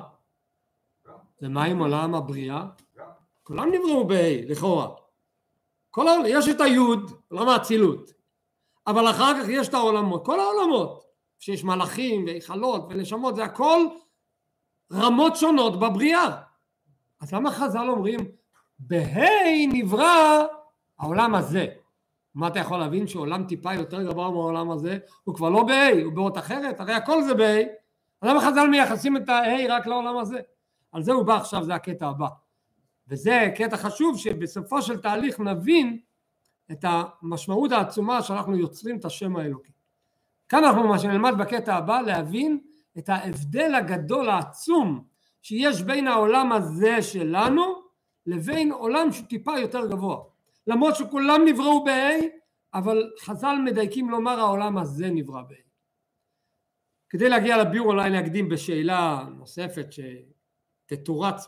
[1.41, 2.67] ומה עם עולם הבריאה?
[3.43, 4.95] כולם נבראו בה' לכאורה.
[5.89, 8.11] כל יש את היוד, עולם האצילות,
[8.87, 11.03] אבל אחר כך יש את העולמות, כל העולמות,
[11.39, 13.87] שיש מלאכים והיכלות ונשמות, זה הכל
[14.91, 16.41] רמות שונות בבריאה.
[17.21, 18.19] אז למה חז"ל אומרים,
[18.79, 20.45] בה' נברא
[20.99, 21.67] העולם הזה,
[22.35, 26.13] מה אתה יכול להבין שעולם טיפה יותר גבוה מהעולם הזה, הוא כבר לא ב-A, הוא
[26.13, 27.67] באות אחרת, הרי הכל זה ב-A,
[28.23, 30.39] למה חז"ל מייחסים את ה-A רק לעולם הזה?
[30.91, 32.27] על זה הוא בא עכשיו, זה הקטע הבא.
[33.07, 35.99] וזה קטע חשוב שבסופו של תהליך נבין
[36.71, 39.71] את המשמעות העצומה שאנחנו יוצרים את השם האלוקי.
[40.49, 42.59] כאן אנחנו מה שנלמד בקטע הבא להבין
[42.97, 45.03] את ההבדל הגדול העצום
[45.41, 47.63] שיש בין העולם הזה שלנו
[48.25, 50.23] לבין עולם שהוא טיפה יותר גבוה.
[50.67, 52.25] למרות שכולם נבראו ב-A
[52.73, 55.71] אבל חז"ל מדייקים לומר העולם הזה נברא ב-A.
[57.09, 61.47] כדי להגיע לביור אולי נקדים בשאלה נוספת שתתורץ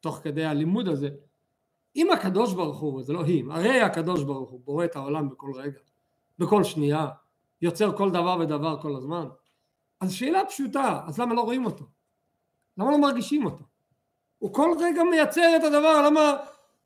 [0.00, 1.08] תוך כדי הלימוד הזה
[1.96, 5.52] אם הקדוש ברוך הוא, זה לא אם, הרי הקדוש ברוך הוא בורא את העולם בכל
[5.54, 5.78] רגע,
[6.38, 7.08] בכל שנייה,
[7.62, 9.28] יוצר כל דבר ודבר כל הזמן,
[10.00, 11.84] אז שאלה פשוטה, אז למה לא רואים אותו?
[12.78, 13.64] למה לא מרגישים אותו?
[14.38, 16.36] הוא כל רגע מייצר את הדבר, למה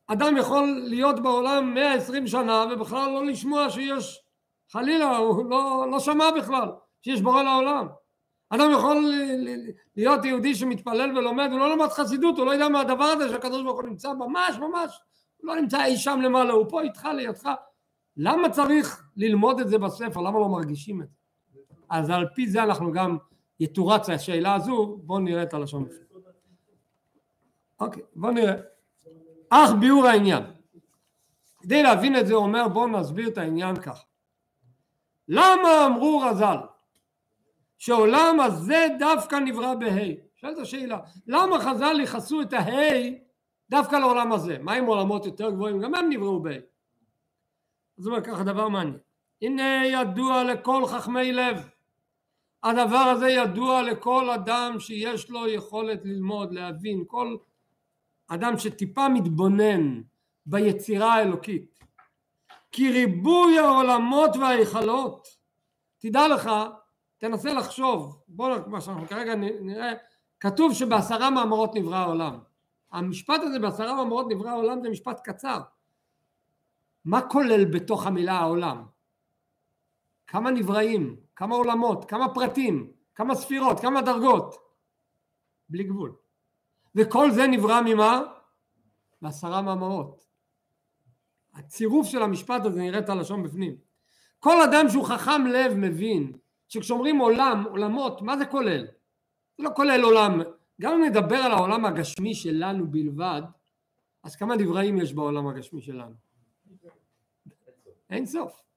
[0.07, 4.23] אדם יכול להיות בעולם 120 שנה ובכלל לא לשמוע שיש,
[4.73, 6.69] חלילה, הוא לא, לא שמע בכלל
[7.03, 7.87] שיש בורא לעולם.
[8.51, 9.15] אדם יכול
[9.97, 13.63] להיות יהודי שמתפלל ולומד, הוא לא למד חסידות, הוא לא יודע מה הדבר הזה שהקדוש
[13.63, 15.01] ברוך הוא נמצא ממש ממש,
[15.37, 17.49] הוא לא נמצא אי שם למעלה, הוא פה איתך לידך.
[18.17, 20.21] למה צריך ללמוד את זה בספר?
[20.21, 21.20] למה לא מרגישים את זה?
[21.91, 23.17] אז על פי זה אנחנו גם
[23.61, 25.89] יתורץ השאלה הזו, בואו נראה את הלשון.
[27.81, 28.55] אוקיי, בואו נראה.
[29.51, 30.43] אך ביאור העניין.
[31.63, 34.05] כדי להבין את זה הוא אומר בואו נסביר את העניין כך.
[35.29, 36.57] למה אמרו רז"ל
[37.79, 43.11] שעולם הזה דווקא נברא בה' שאלת השאלה למה חז"ל ייחסו את הה'
[43.71, 46.57] דווקא לעולם הזה מה עם עולמות יותר גבוהים גם הם נבראו בה'
[47.99, 48.99] אז הוא אומר ככה דבר מעניין
[49.43, 51.69] הנה ידוע לכל חכמי לב
[52.63, 57.37] הדבר הזה ידוע לכל אדם שיש לו יכולת ללמוד להבין כל
[58.29, 60.01] אדם שטיפה מתבונן
[60.47, 61.79] ביצירה האלוקית
[62.73, 65.29] כי ריבוי העולמות וההיכלות
[65.99, 66.51] תדע לך
[67.19, 69.93] תנסה לחשוב, בואו מה שאנחנו כרגע נראה,
[70.41, 72.39] כתוב שבעשרה מאמרות נברא העולם.
[72.93, 75.61] המשפט הזה בעשרה מאמרות נברא העולם זה משפט קצר.
[77.05, 78.85] מה כולל בתוך המילה העולם?
[80.31, 84.55] כמה נבראים, כמה עולמות, כמה פרטים, כמה ספירות, כמה דרגות?
[85.69, 86.13] בלי גבול.
[86.95, 88.23] וכל זה נברא ממה?
[89.23, 90.27] בעשרה מאמרות.
[91.55, 93.77] הצירוף של המשפט הזה נראה את הלשון בפנים.
[94.39, 96.33] כל אדם שהוא חכם לב מבין
[96.69, 98.87] שכשאומרים עולם, עולמות, מה זה כולל?
[99.59, 100.41] זה לא כולל עולם.
[100.81, 103.43] גם אם נדבר על העולם הגשמי שלנו בלבד,
[104.23, 106.15] אז כמה נבראים יש בעולם הגשמי שלנו?
[108.11, 108.70] אין סוף.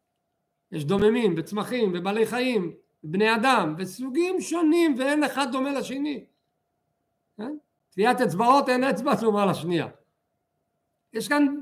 [0.74, 6.26] יש דוממים וצמחים ובעלי חיים, בני אדם, וסוגים שונים ואין אחד דומה לשני.
[7.38, 7.56] כן?
[7.90, 9.88] טביעת אצבעות אין אצבע דומה לשנייה.
[11.14, 11.56] יש כאן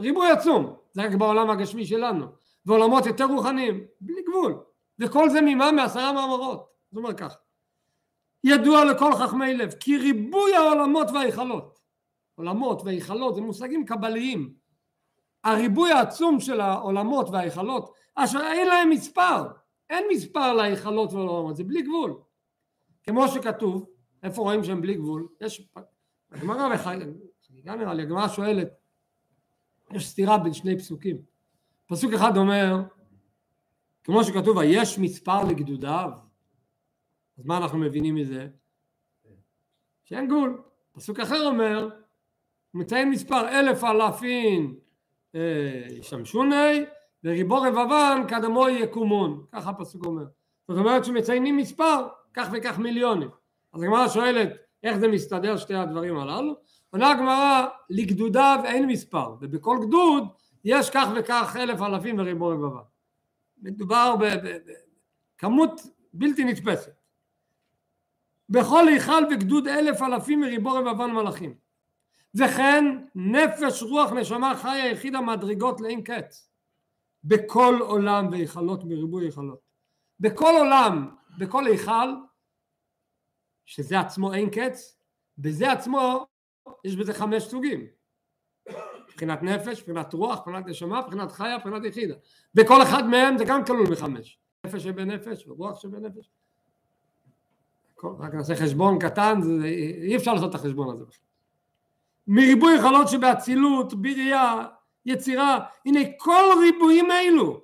[0.00, 2.26] ריבוי עצום, זה רק בעולם הגשמי שלנו,
[2.66, 4.62] ועולמות יותר רוחניים, בלי גבול.
[4.98, 5.72] וכל זה ממה?
[5.72, 6.68] מעשרה מאמרות.
[6.90, 7.36] זאת אומרת כך.
[8.44, 11.80] ידוע לכל חכמי לב כי ריבוי העולמות וההיכלות
[12.34, 14.54] עולמות והיכלות זה מושגים קבליים
[15.44, 19.46] הריבוי העצום של העולמות וההיכלות אשר אין להם מספר
[19.90, 22.20] אין מספר להיכלות ולעולמות זה בלי גבול
[23.02, 23.86] כמו שכתוב
[24.22, 25.68] איפה רואים שהם בלי גבול יש
[26.30, 28.68] הגמרא וחגיגה נראה לי הגמרא שואלת
[29.90, 31.16] יש סתירה בין שני פסוקים
[31.86, 32.82] פסוק אחד אומר
[34.04, 36.10] כמו שכתוב, היש מספר לגדודיו?
[37.38, 38.48] אז מה אנחנו מבינים מזה?
[40.04, 40.62] שאין גבול.
[40.92, 41.88] פסוק אחר אומר,
[42.74, 44.78] מציין מספר אלף אלפים
[45.34, 46.84] אה, ישמשוני
[47.24, 50.24] וריבו רבבן קדמו יקומון, ככה הפסוק אומר.
[50.68, 53.28] זאת אומרת שמציינים מספר, כך וכך מיליונים.
[53.72, 56.54] אז הגמרא שואלת איך זה מסתדר שתי הדברים הללו?
[56.90, 60.24] עונה הגמרא לגדודיו אין מספר ובכל גדוד
[60.64, 62.82] יש כך וכך אלף אלפים וריבו רבבן
[63.62, 64.14] מדובר
[65.36, 65.80] בכמות
[66.12, 66.92] בלתי נתפסת.
[68.48, 71.54] בכל היכל וגדוד אלף אלפים מריבו רבבן מלאכים.
[72.34, 72.84] וכן
[73.14, 76.53] נפש רוח נשמה חיה יחיד המדרגות לאין קץ.
[77.24, 79.60] בכל עולם והיכלות מריבוי היכלות.
[80.20, 82.08] בכל עולם, בכל היכל,
[83.66, 84.98] שזה עצמו אין קץ,
[85.38, 86.26] בזה עצמו
[86.84, 87.86] יש בזה חמש סוגים.
[89.08, 92.14] מבחינת נפש, מבחינת רוח, מבחינת נשמה, מבחינת חיה, מבחינת יחידה.
[92.54, 94.38] בכל אחד מהם זה גם כלול בחמש.
[94.66, 96.30] נפש שבנפש ורוח שבנפש.
[98.18, 99.64] רק נעשה חשבון קטן, זה,
[100.02, 101.24] אי אפשר לעשות את החשבון הזה בכלל.
[102.26, 104.66] מריבוי יכולות שבאצילות, בריאה,
[105.06, 107.60] יצירה, הנה כל ריבועים אלו,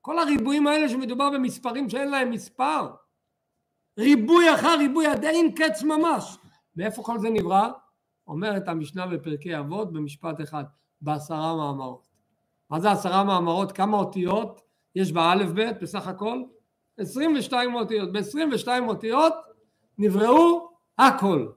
[0.00, 2.90] כל הריבועים האלה שמדובר במספרים שאין להם מספר,
[3.98, 6.36] ריבוי אחר ריבוי עד אין קץ ממש.
[6.76, 7.68] מאיפה כל זה נברא?
[8.26, 10.64] אומרת המשנה בפרקי אבות במשפט אחד,
[11.00, 12.06] בעשרה מאמרות.
[12.70, 13.72] מה זה עשרה מאמרות?
[13.72, 14.60] כמה אותיות
[14.94, 16.42] יש באלף בית בסך הכל?
[16.98, 18.12] 22 אותיות.
[18.12, 19.34] ב-22 אותיות
[19.98, 21.48] נבראו הכל.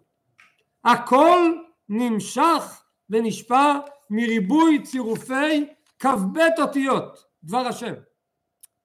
[0.86, 1.54] הכל
[1.90, 5.66] נמשך ונשפע מריבוי צירופי
[6.00, 7.94] כ"ב אותיות, דבר השם.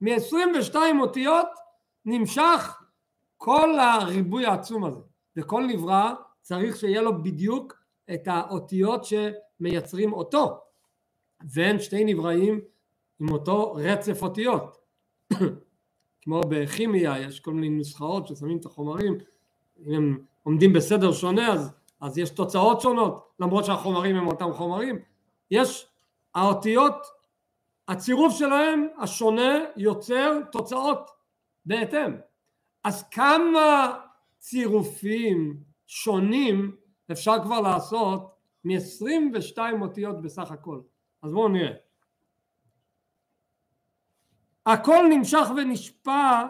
[0.01, 1.49] מ-22 אותיות
[2.05, 2.83] נמשך
[3.37, 5.01] כל הריבוי העצום הזה,
[5.37, 7.75] וכל נברא צריך שיהיה לו בדיוק
[8.15, 10.61] את האותיות שמייצרים אותו,
[11.53, 12.61] ואין שתי נבראים
[13.21, 14.79] עם אותו רצף אותיות.
[16.23, 19.19] כמו בכימיה יש כל מיני נוסחאות ששמים את החומרים,
[19.87, 24.99] אם הם עומדים בסדר שונה אז, אז יש תוצאות שונות, למרות שהחומרים הם אותם חומרים.
[25.51, 25.87] יש
[26.35, 27.07] האותיות,
[27.89, 31.11] הצירוף שלהם השונה יוצר תוצאות
[31.65, 32.13] בהתאם.
[32.85, 33.99] אז כמה
[34.39, 36.77] צירופים שונים
[37.13, 38.35] אפשר כבר לעשות
[38.65, 40.81] מ-22 אותיות בסך הכל.
[41.23, 41.75] אז בואו נראה.
[44.67, 46.43] הכל נמשך ונשפע,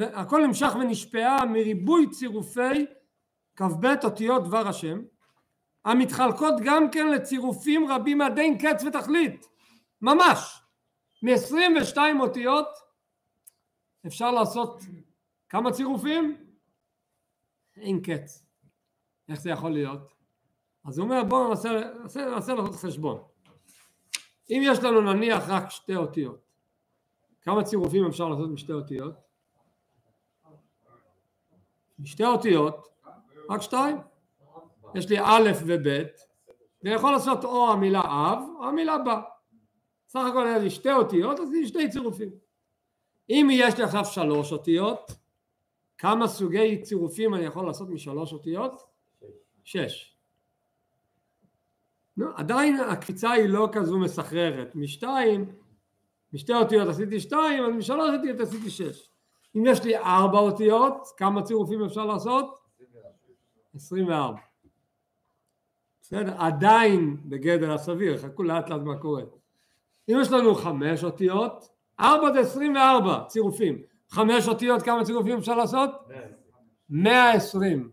[0.00, 2.86] הכל נמשך ונשפעה מריבוי צירופי
[3.56, 5.00] כ"ב אותיות דבר השם,
[5.84, 9.48] המתחלקות גם כן לצירופים רבים עד אין קץ ותכלית,
[10.02, 10.62] ממש.
[11.22, 12.66] מ-22 אותיות
[14.06, 14.82] אפשר לעשות
[15.48, 16.46] כמה צירופים?
[17.76, 18.46] אין קץ.
[19.28, 20.12] איך זה יכול להיות?
[20.84, 21.70] אז הוא אומר בואו נעשה,
[22.02, 23.22] נעשה, לעשות חשבון.
[24.50, 26.46] אם יש לנו נניח רק שתי אותיות,
[27.42, 29.14] כמה צירופים אפשר לעשות משתי אותיות?
[31.98, 32.88] משתי אותיות,
[33.50, 33.96] רק שתיים.
[34.94, 35.86] יש לי א' וב',
[36.82, 39.20] ואני יכול לעשות או המילה אב או המילה בא.
[40.08, 42.30] סך הכל היה לי שתי אותיות, אז יש שתי צירופים.
[43.30, 45.12] אם יש לי עכשיו שלוש אותיות,
[45.98, 48.82] כמה סוגי צירופים אני יכול לעשות משלוש אותיות?
[49.64, 50.16] שש.
[52.16, 54.74] לא, עדיין הקפיצה היא לא כזו מסחררת.
[54.74, 55.52] משתיים,
[56.32, 59.10] משתי אותיות עשיתי שתיים, אז משלוש אותיות עשיתי שש.
[59.56, 62.65] אם יש לי ארבע אותיות, כמה צירופים אפשר לעשות?
[63.76, 64.38] עשרים וארבע.
[66.02, 66.34] בסדר?
[66.38, 69.22] עדיין בגדר הסביר, חכו לאט לאט מה קורה.
[70.08, 71.68] אם יש לנו חמש אותיות,
[72.00, 73.82] ארבע זה עשרים וארבע צירופים.
[74.10, 75.90] חמש אותיות כמה צירופים אפשר לעשות?
[76.90, 77.90] מאה עשרים.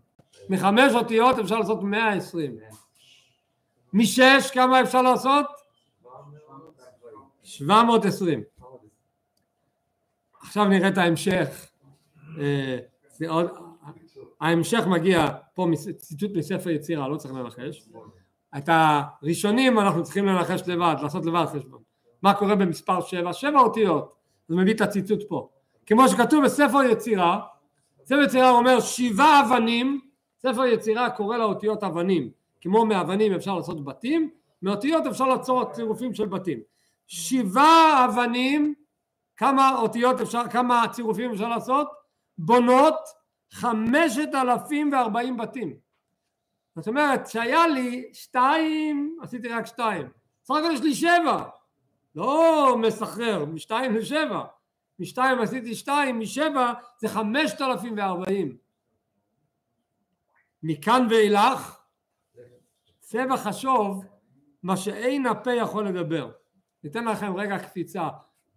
[0.48, 2.56] מחמש אותיות אפשר לעשות מאה עשרים.
[3.92, 5.46] משש כמה אפשר לעשות?
[7.42, 8.42] שבע מאות עשרים.
[10.40, 11.66] עכשיו נראה את ההמשך.
[12.40, 12.78] אה,
[14.40, 15.66] ההמשך מגיע פה
[15.96, 17.88] ציטוט מספר יצירה, לא צריך לנחש.
[18.58, 21.82] את הראשונים אנחנו צריכים לנחש לבד, לעשות לבד חשבון.
[22.22, 23.32] מה קורה במספר שבע?
[23.32, 24.14] שבע אותיות.
[24.48, 25.48] זה מביא את הציטוט פה.
[25.86, 27.40] כמו שכתוב בספר יצירה,
[28.04, 30.00] ספר יצירה אומר שבעה אבנים,
[30.42, 34.30] ספר יצירה קורא לאותיות אבנים, כמו מאבנים אפשר לעשות בתים,
[34.62, 36.58] מאותיות אפשר לעצור צירופים של בתים.
[37.06, 38.74] שבעה אבנים,
[39.36, 41.88] כמה אותיות אפשר, כמה צירופים אפשר לעשות?
[42.38, 42.94] בונות
[43.54, 45.76] חמשת אלפים וארבעים בתים.
[46.76, 50.08] זאת אומרת שהיה לי שתיים, עשיתי רק שתיים.
[50.44, 51.44] סך הכל יש לי שבע.
[52.14, 54.44] לא מסחרר, משתיים לשבע.
[54.98, 58.56] משתיים עשיתי שתיים, משבע זה חמשת אלפים וארבעים.
[60.62, 61.78] מכאן ואילך
[63.00, 64.04] צבע חשוב
[64.62, 66.30] מה שאין הפה יכול לדבר.
[66.84, 68.08] ניתן לכם רגע קפיצה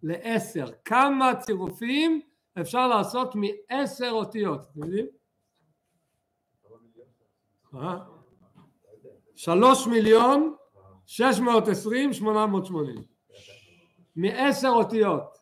[0.02, 0.66] לעשר.
[0.84, 2.20] כמה צירופים
[2.60, 4.60] אפשר לעשות מעשר אותיות?
[4.60, 5.06] אתם יודעים?
[7.74, 7.98] אה?
[9.34, 10.54] שלוש מיליון
[11.06, 13.02] שש מאות עשרים שמונה מאות שמונים
[14.16, 15.38] מעשר אותיות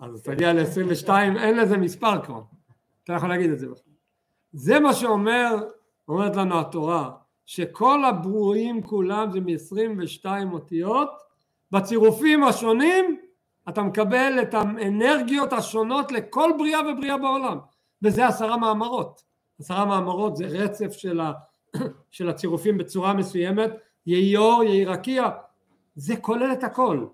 [0.00, 2.42] אז תגיע ל-22 אין לזה מספר כבר
[3.04, 3.66] אתה יכול להגיד את זה
[4.52, 5.54] זה מה שאומר
[6.08, 7.10] אומרת לנו התורה
[7.46, 11.10] שכל הברואים כולם זה מ-22 אותיות
[11.70, 13.23] בצירופים השונים
[13.68, 17.58] אתה מקבל את האנרגיות השונות לכל בריאה ובריאה בעולם.
[18.02, 19.22] וזה עשרה מאמרות.
[19.60, 21.32] עשרה מאמרות זה רצף של, ה,
[22.10, 23.70] של הצירופים בצורה מסוימת.
[24.06, 25.28] יהי אור יהי רקיע
[25.94, 27.06] זה כולל את הכל.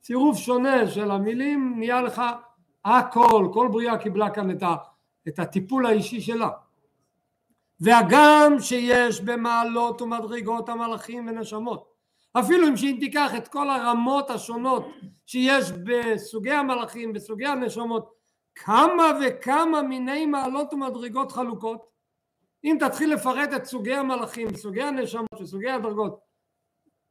[0.00, 2.22] צירוף שונה של המילים נהיה לך
[2.84, 4.74] הכל כל בריאה קיבלה כאן את, ה,
[5.28, 6.48] את הטיפול האישי שלה.
[7.80, 11.91] והגם שיש במעלות ומדרגות המלאכים ונשמות
[12.38, 14.86] אפילו אם שהיא תיקח את כל הרמות השונות
[15.26, 18.12] שיש בסוגי המלאכים, בסוגי הנשמות,
[18.54, 21.92] כמה וכמה מיני מעלות ומדרגות חלוקות.
[22.64, 26.20] אם תתחיל לפרט את סוגי המלאכים, סוגי הנשמות וסוגי הדרגות,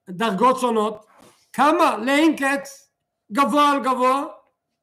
[0.09, 1.05] דרגות שונות,
[1.53, 2.91] כמה לאין קץ,
[3.31, 4.25] גבוה על גבוה,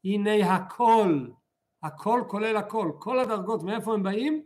[0.04, 1.26] הנה הכל,
[1.82, 4.42] הכל כולל הכל, כל הדרגות מאיפה הם באים?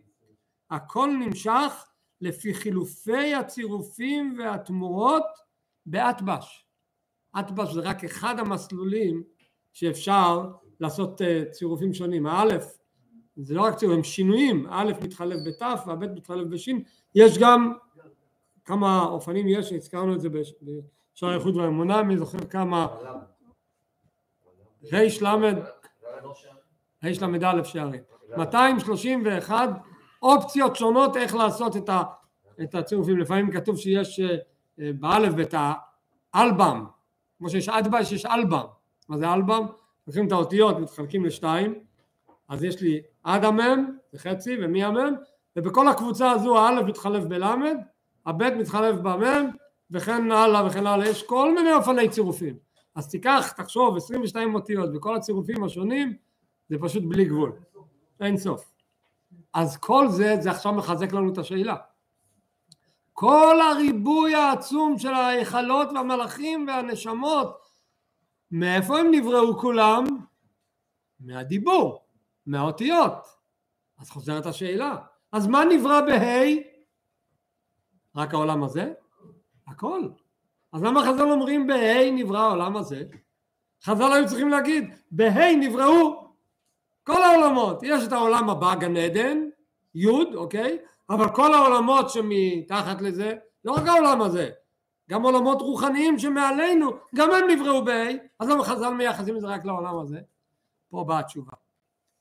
[0.71, 1.87] הכל נמשך
[2.21, 5.27] לפי חילופי הצירופים והתמורות
[5.87, 6.67] באטבש.
[7.41, 9.23] אטבש זה רק אחד המסלולים
[9.73, 10.49] שאפשר
[10.81, 12.27] לעשות אה, צירופים שונים.
[12.27, 12.79] האלף
[13.37, 16.69] זה לא רק צירופים, הם שינויים, א' מתחלף בת' והב' מתחלף בש',
[17.15, 17.73] יש גם
[18.65, 22.87] כמה אופנים יש, הזכרנו את זה בשער האיכות והאמונה, אני זוכר כמה?
[24.93, 25.57] ריש למד,
[27.05, 28.03] ריש למד א' שערים,
[28.37, 29.69] 231
[30.23, 31.77] אופציות שונות איך לעשות
[32.63, 34.37] את הצירופים, לפעמים כתוב שיש אה,
[34.79, 35.55] באלף בית
[36.35, 36.85] האלבם,
[37.39, 38.65] כמו שיש אדבש יש אלבם,
[39.09, 39.67] מה זה אלבם?
[40.07, 41.75] לוקחים את האותיות מתחלקים לשתיים,
[42.49, 45.15] אז יש לי עד המם זה חצי ומי המם
[45.57, 47.77] ובכל הקבוצה הזו האלף מתחלף בלמד,
[48.27, 49.51] הבית מתחלף במם
[49.91, 52.57] וכן הלאה וכן הלאה, יש כל מיני אופני צירופים.
[52.95, 56.17] אז תיקח, תחשוב 22 אותיות וכל הצירופים השונים
[56.69, 57.53] זה פשוט בלי גבול,
[58.21, 58.73] אין סוף.
[59.55, 61.77] אז כל זה, זה עכשיו מחזק לנו את השאלה
[63.13, 67.63] כל הריבוי העצום של ההיכלות והמלאכים והנשמות
[68.51, 70.05] מאיפה הם נבראו כולם?
[71.21, 72.05] מהדיבור,
[72.47, 73.27] מהאותיות.
[73.99, 74.97] אז חוזרת השאלה,
[75.33, 76.73] אז מה נברא בה'?
[78.17, 78.93] רק העולם הזה?
[79.67, 80.09] הכל.
[80.73, 83.05] אז למה חז"ל אומרים בה' נברא העולם הזה?
[83.85, 86.33] חז"ל היו צריכים להגיד בה' נבראו
[87.05, 87.83] כל העולמות.
[87.83, 89.39] יש את העולם הבא גן עדן,
[89.95, 90.79] י', אוקיי?
[91.13, 94.51] אבל כל העולמות שמתחת לזה, לא רק העולם הזה,
[95.11, 99.65] גם עולמות רוחניים שמעלינו, גם הם נבראו בה', אז למה חז"ל מייחסים את זה רק
[99.65, 100.21] לעולם הזה?
[100.89, 101.53] פה באה התשובה.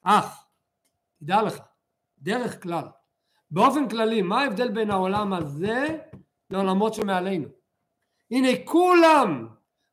[0.04, 0.46] אך,
[1.20, 1.60] תדע לך,
[2.20, 2.84] דרך כלל,
[3.52, 5.98] באופן כללי, מה ההבדל בין העולם הזה
[6.50, 7.48] לעולמות שמעלינו?
[8.32, 9.48] הנה כולם,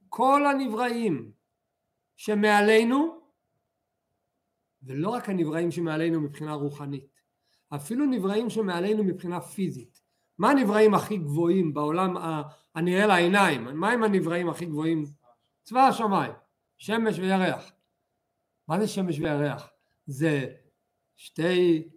[0.09, 1.33] כל הנבראים
[2.17, 3.21] שמעלינו,
[4.83, 7.18] ולא רק הנבראים שמעלינו מבחינה רוחנית,
[7.75, 10.01] אפילו נבראים שמעלינו מבחינה פיזית.
[10.39, 12.17] מה הנבראים הכי גבוהים בעולם
[12.75, 13.65] הנראה לעיניים?
[13.65, 15.05] מה הם הנבראים הכי גבוהים?
[15.63, 16.33] צבא השמיים,
[16.79, 17.73] שמש וירח.
[18.69, 19.71] מה זה שמש וירח?
[20.07, 20.47] זה
[21.17, 21.89] שתי...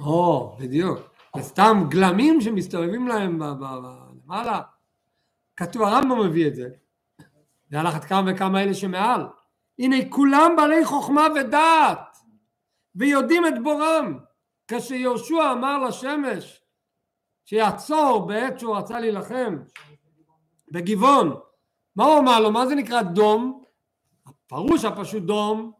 [0.00, 0.98] או, בדיוק.
[1.36, 4.62] זה סתם גלמים שמסתובבים להם למעלה.
[5.56, 6.68] כתוב, הרמב"ם מביא את זה.
[7.70, 9.26] זה אחת כמה וכמה אלה שמעל.
[9.78, 12.15] הנה כולם בעלי חוכמה ודעת
[12.96, 14.18] ויודעים את בורם.
[14.68, 16.62] כשיהושע אמר לשמש
[17.44, 19.56] שיעצור בעת שהוא רצה להילחם
[20.72, 21.40] בגבעון,
[21.96, 22.52] מה הוא אמר לו?
[22.52, 23.64] מה זה נקרא דום?
[24.26, 25.72] הפירוש הפשוט דום,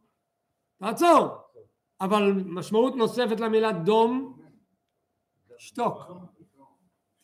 [0.78, 1.28] תעצור.
[2.00, 4.38] אבל משמעות נוספת למילה דום,
[5.56, 5.98] תשתוק.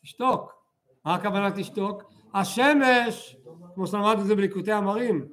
[0.01, 0.53] תשתוק.
[1.05, 2.03] מה הכוונה תשתוק?
[2.33, 3.35] השמש,
[3.75, 5.27] כמו שלמד את זה בליקוטי המרים,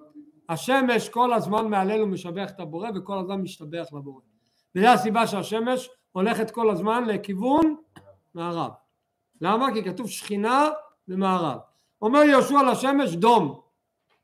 [0.48, 4.29] השמש כל הזמן מעלינו משבח את הבורא וכל הזמן משתבח לבורא.
[4.74, 7.76] וזו הסיבה שהשמש הולכת כל הזמן לכיוון
[8.34, 8.70] מערב.
[9.40, 9.74] למה?
[9.74, 10.68] כי כתוב שכינה
[11.08, 11.58] במערב.
[12.02, 13.60] אומר יהושע לשמש דום.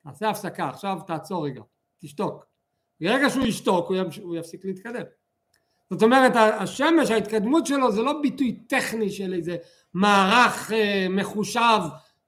[0.05, 1.63] תעשה הפסקה, עכשיו תעצור רגע,
[1.99, 2.47] תשתוק.
[3.01, 4.19] ברגע שהוא ישתוק הוא, ימש...
[4.19, 5.03] הוא יפסיק להתקדם.
[5.91, 9.57] זאת אומרת השמש ההתקדמות שלו זה לא ביטוי טכני של איזה
[9.95, 11.79] מערך אה, מחושב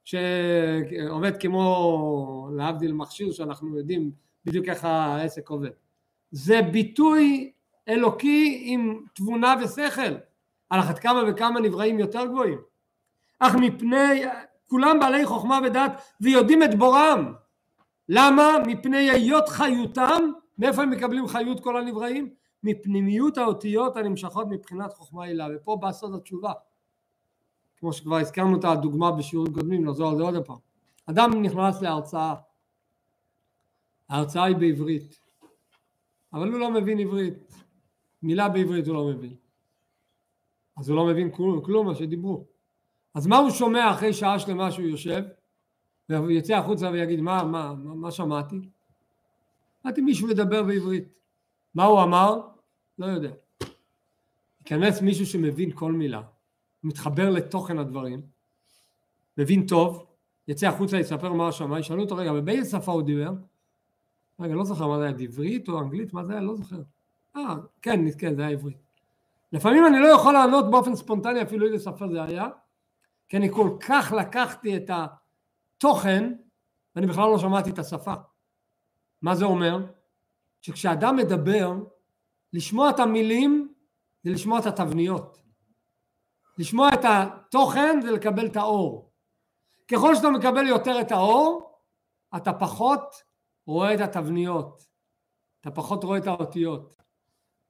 [0.05, 4.11] שעובד כמו להבדיל מכשיר שאנחנו יודעים
[4.45, 5.71] בדיוק איך העסק עובד.
[6.31, 7.53] זה ביטוי
[7.89, 10.15] אלוקי עם תבונה ושכל.
[10.71, 12.59] על אחת כמה וכמה נבראים יותר גבוהים.
[13.39, 14.25] אך מפני,
[14.67, 17.35] כולם בעלי חוכמה ודעת ויודעים את בורם.
[18.09, 18.53] למה?
[18.67, 22.31] מפני היות חיותם, מאיפה הם מקבלים חיות כל הנבראים?
[22.63, 26.53] מפנימיות האותיות הנמשכות מבחינת חוכמה הילה, ופה בא סוד התשובה.
[27.77, 30.57] כמו שכבר הזכרנו את הדוגמה בשיעורים קודמים, נחזור על זה עוד פעם.
[31.07, 32.35] אדם נכנס להרצאה,
[34.09, 35.21] ההרצאה היא בעברית,
[36.33, 37.48] אבל הוא לא מבין עברית,
[38.23, 39.35] מילה בעברית הוא לא מבין.
[40.77, 42.45] אז הוא לא מבין כלום, כלום מה שדיברו.
[43.15, 45.23] אז מה הוא שומע אחרי שעה שלמה שהוא יושב,
[46.31, 48.61] יצא החוצה ויגיד מה, מה, מה, מה שמעתי?
[49.83, 51.05] שמעתי מישהו לדבר בעברית.
[51.75, 52.41] מה הוא אמר?
[52.99, 53.31] לא יודע.
[54.61, 56.23] ייכנס מישהו שמבין כל מילה,
[56.85, 58.23] מתחבר לתוכן הדברים,
[59.39, 60.07] מבין טוב,
[60.49, 63.33] יצא החוצה, יספר מה שמע, ישאלו אותו רגע, באיזה שפה הוא דיבר?
[64.41, 66.13] רגע, לא זוכר מה זה היה, דברית או אנגלית?
[66.13, 66.43] מה זה היה?
[66.43, 66.81] לא זוכר.
[67.39, 68.77] אה, כן, כן, זה היה עברית.
[69.53, 72.47] לפעמים אני לא יכול לענות באופן ספונטני אפילו איזה שפה זה היה,
[73.29, 76.33] כי אני כל כך לקחתי את התוכן,
[76.97, 78.15] ואני בכלל לא שמעתי את השפה.
[79.23, 79.79] מה זה אומר?
[80.61, 81.73] שכשאדם מדבר,
[82.53, 83.75] לשמוע את המילים
[84.23, 85.43] זה לשמוע את התבניות.
[86.59, 89.13] לשמוע את התוכן זה לקבל את האור.
[89.89, 91.79] ככל שאתה מקבל יותר את האור,
[92.37, 93.23] אתה פחות
[93.67, 94.83] רואה את התבניות,
[95.61, 97.03] אתה פחות רואה את האותיות.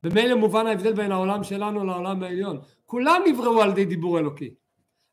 [0.03, 2.61] במילא מובן ההבדל בין העולם שלנו לעולם העליון.
[2.87, 4.55] כולם נבראו על ידי דיבור אלוקי.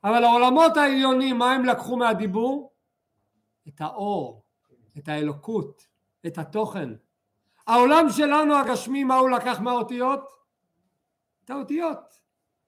[0.04, 2.74] אבל העולמות העליונים, מה הם לקחו מהדיבור?
[3.68, 4.44] את האור,
[4.98, 5.88] את האלוקות,
[6.26, 6.90] את התוכן.
[7.68, 10.20] העולם שלנו הגשמי, מה הוא לקח מהאותיות?
[11.46, 12.20] את האותיות,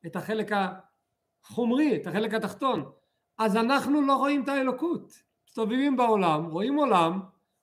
[0.06, 0.52] את החלק
[1.44, 2.92] החומרי, את החלק התחתון.
[3.38, 5.24] אז אנחנו לא רואים את האלוקות.
[5.48, 7.20] מסתובבים בעולם, רואים עולם,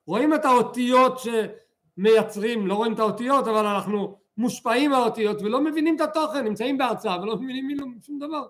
[0.06, 6.00] רואים את האותיות שמייצרים, לא רואים את האותיות, אבל אנחנו מושפעים מהאותיות ולא מבינים את
[6.00, 8.46] התוכן, נמצאים בהרצאה ולא מבינים מילים, שום דבר.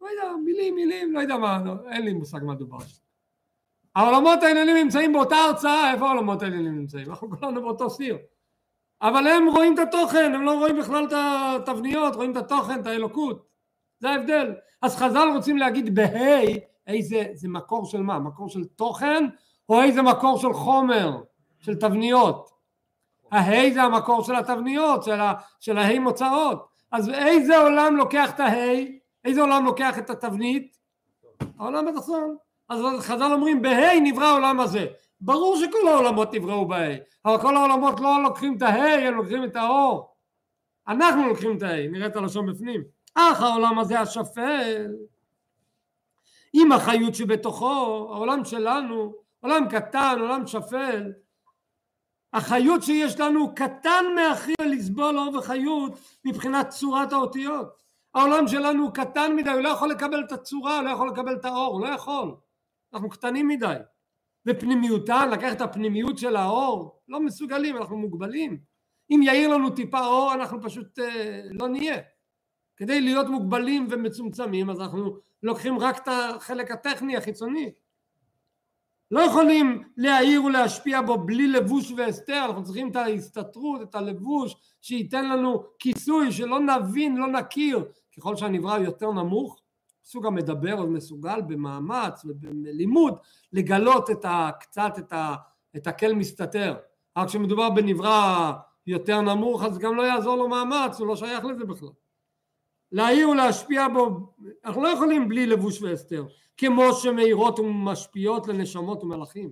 [0.00, 2.78] לא יודע, מילים, מילים, לא יודע מה, לא, אין לי מושג מה דובר.
[3.94, 7.10] העולמות העליונים נמצאים באותה הרצאה, איפה העולמות העליונים נמצאים?
[7.10, 8.18] אנחנו כולנו באותו סיר.
[9.02, 12.86] אבל הם רואים את התוכן, הם לא רואים בכלל את התבניות, רואים את התוכן, את
[12.86, 13.46] האלוקות.
[13.98, 14.54] זה ההבדל.
[14.82, 18.18] אז חז"ל רוצים להגיד בה' איזה, זה מקור של מה?
[18.18, 19.24] מקור של תוכן
[19.68, 21.22] או איזה מקור של חומר,
[21.58, 22.49] של תבניות?
[23.30, 26.68] הה' זה המקור של התבניות, של, ה, של הה' מוצאות.
[26.92, 28.84] אז איזה עולם לוקח את הה'?
[29.24, 30.76] איזה עולם לוקח את התבנית?
[31.58, 32.36] העולם התחתון.
[32.68, 34.86] אז חז"ל אומרים בה' נברא העולם הזה.
[35.20, 39.56] ברור שכל העולמות נבראו בה', אבל כל העולמות לא לוקחים את הה', הם לוקחים את
[39.56, 40.14] האור.
[40.88, 42.82] אנחנו לוקחים את הה', נראה את הלשון בפנים.
[43.14, 44.86] אך העולם הזה השפל,
[46.52, 51.12] עם החיות שבתוכו, העולם שלנו, עולם קטן, עולם שפל,
[52.32, 57.82] החיות שיש לנו קטן מהכי לסבול אור וחיות מבחינת צורת האותיות.
[58.14, 61.44] העולם שלנו קטן מדי, הוא לא יכול לקבל את הצורה, הוא לא יכול לקבל את
[61.44, 62.34] האור, הוא לא יכול.
[62.94, 63.76] אנחנו קטנים מדי.
[64.46, 68.58] ופנימיותן, לקחת את הפנימיות של האור, לא מסוגלים, אנחנו מוגבלים.
[69.10, 71.98] אם יאיר לנו טיפה אור, אנחנו פשוט אה, לא נהיה.
[72.76, 77.72] כדי להיות מוגבלים ומצומצמים, אז אנחנו לוקחים רק את החלק הטכני החיצוני.
[79.10, 85.28] לא יכולים להעיר ולהשפיע בו בלי לבוש והסתר, אנחנו צריכים את ההסתתרות, את הלבוש, שייתן
[85.28, 87.84] לנו כיסוי, שלא נבין, לא נכיר.
[88.16, 89.60] ככל שהנברא יותר נמוך,
[90.04, 93.14] סוג המדבר עוד מסוגל במאמץ ובלימוד
[93.52, 95.34] לגלות את ה, קצת את, ה,
[95.76, 96.76] את הקל מסתתר.
[97.18, 98.52] רק כשמדובר בנברא
[98.86, 101.88] יותר נמוך אז גם לא יעזור לו מאמץ, הוא לא שייך לזה בכלל.
[102.92, 104.32] להעיר ולהשפיע בו,
[104.64, 106.24] אנחנו לא יכולים בלי לבוש והסתר,
[106.56, 109.50] כמו שמאירות ומשפיעות לנשמות ומלאכים.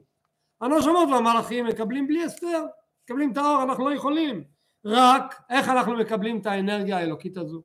[0.60, 2.64] הנשמות והמלאכים מקבלים בלי הסתר,
[3.04, 4.44] מקבלים את האור, אנחנו לא יכולים.
[4.84, 7.62] רק איך אנחנו מקבלים את האנרגיה האלוקית הזו?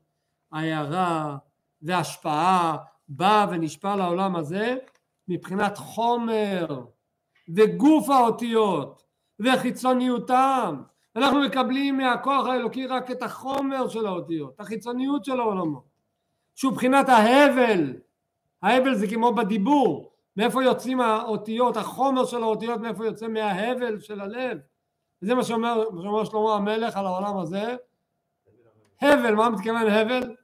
[0.52, 1.38] ההערה
[1.82, 4.76] והשפעה בא ונשפע לעולם הזה
[5.28, 6.86] מבחינת חומר
[7.56, 9.04] וגוף האותיות
[9.40, 10.82] וחיצוניותם
[11.16, 15.84] אנחנו מקבלים מהכוח האלוקי רק את החומר של האותיות, החיצוניות של העולמות,
[16.56, 17.94] שהוא מבחינת ההבל,
[18.62, 24.58] ההבל זה כמו בדיבור, מאיפה יוצאים האותיות, החומר של האותיות, מאיפה יוצא מההבל של הלב,
[25.22, 27.76] וזה מה שאומר, מה שאומר שלמה המלך על העולם הזה,
[29.02, 30.36] הבל, מה מתכוון הבל?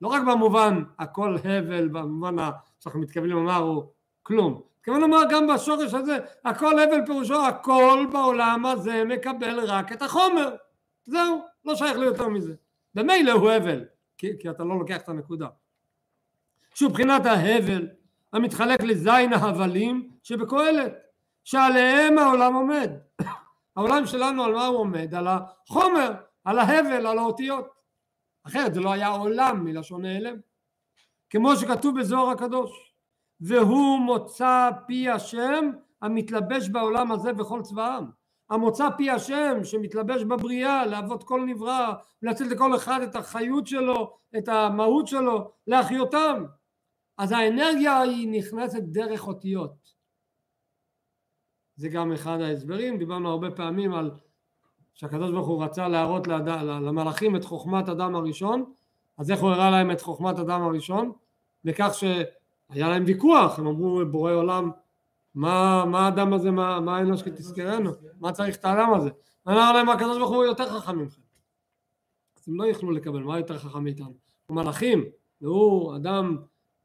[0.00, 2.36] לא רק במובן הכל הבל, במובן
[2.80, 3.84] שאנחנו מתכוונים לומר הוא
[4.22, 10.02] כלום, מתכוון לומר גם בשורש הזה, הכל הבל פירושו הכל בעולם הזה מקבל רק את
[10.02, 10.56] החומר,
[11.04, 12.54] זהו, לא שייך לי יותר מזה.
[12.94, 13.84] במילא הוא הבל,
[14.18, 15.46] כי, כי אתה לא לוקח את הנקודה.
[16.74, 17.88] שהוא מבחינת ההבל
[18.32, 20.92] המתחלק לזין ההבלים שבקהלת,
[21.44, 22.90] שעליהם העולם עומד.
[23.76, 25.14] העולם שלנו על מה הוא עומד?
[25.14, 26.12] על החומר,
[26.44, 27.68] על ההבל, על האותיות.
[28.46, 30.36] אחרת זה לא היה עולם מלשון נעלם.
[31.30, 32.91] כמו שכתוב בזוהר הקדוש.
[33.42, 35.70] והוא מוצא פי השם
[36.02, 38.04] המתלבש בעולם הזה בכל צבאם.
[38.50, 44.48] המוצא פי השם שמתלבש בבריאה להוות כל נברא, לתת לכל אחד את החיות שלו, את
[44.48, 46.44] המהות שלו, להחיותם.
[47.18, 49.92] אז האנרגיה היא נכנסת דרך אותיות.
[51.76, 54.10] זה גם אחד ההסברים, דיברנו הרבה פעמים על
[54.94, 56.48] שהקדוש ברוך הוא רצה להראות לד...
[56.58, 58.72] למלאכים את חוכמת אדם הראשון,
[59.18, 61.12] אז איך הוא הראה להם את חוכמת אדם הראשון?
[61.64, 62.04] בכך ש...
[62.72, 64.70] היה להם ויכוח, הם אמרו בורא עולם
[65.34, 69.10] מה, מה האדם הזה, מה, מה האנוש כתזכרנו, מה צריך את האדם הזה?
[69.48, 71.22] אמר להם הקדוש ברוך הוא יותר חכם ממכם
[72.38, 74.14] אז הם לא יכלו לקבל, מה יותר חכם מאיתנו?
[74.50, 75.04] מלאכים,
[75.40, 76.36] והוא אדם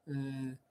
[0.09, 0.13] אה,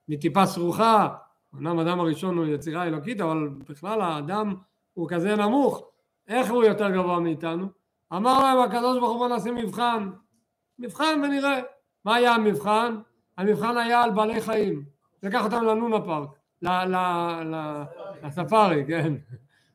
[0.09, 1.09] מטיפה סרוחה,
[1.55, 4.55] אמנם האדם הראשון הוא יצירה אלוקית, אבל בכלל האדם
[4.95, 5.85] הוא כזה נמוך,
[6.29, 7.67] איך הוא יותר גבוה מאיתנו?
[8.13, 10.11] אמר להם הקדוש ברוך הוא נעשה מבחן,
[10.79, 11.61] מבחן ונראה.
[12.05, 12.97] מה היה המבחן?
[13.37, 14.96] המבחן היה על בעלי חיים.
[15.23, 16.29] לקח אותם ללונה פארק,
[18.23, 19.15] לספארי, כן.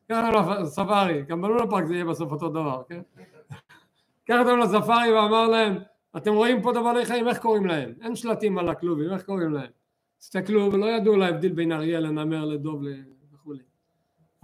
[0.04, 3.00] לקח אותם לספארי, גם בלונה פארק זה יהיה בסוף אותו דבר, כן?
[4.24, 5.78] לקח אותם לספארי ואמר להם,
[6.16, 7.92] אתם רואים פה את הבעלי חיים, איך קוראים להם?
[8.00, 9.70] אין שלטים על הכלובים, איך קוראים להם?
[10.20, 12.82] הסתכלו ולא ידעו להבדיל בין אריה לנמר לדוב
[13.34, 13.62] וכולי.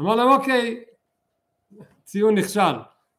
[0.01, 0.84] אמר להם, אוקיי,
[2.05, 2.74] ציון נכשל.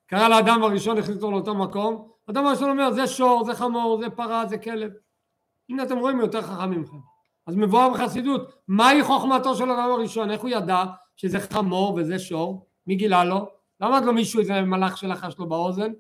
[0.06, 4.10] קרא לאדם הראשון, הכניס אותו לאותו מקום, האדם הראשון אומר זה שור, זה חמור, זה
[4.10, 4.92] פרה, זה כלב.
[5.70, 6.98] הנה אתם רואים יותר חכמים מכם.
[7.50, 10.32] אז מבואר בחסידות, מהי חוכמתו של האדם הראשון?
[10.32, 10.84] איך הוא ידע
[11.16, 12.66] שזה חמור וזה שור?
[12.88, 13.50] מי גילה לו?
[13.82, 15.92] למה לא מישהו איזה מלאך שלחש לו באוזן?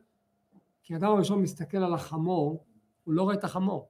[0.84, 2.66] כי האדם הראשון מסתכל על החמור,
[3.04, 3.90] הוא לא רואה את החמור.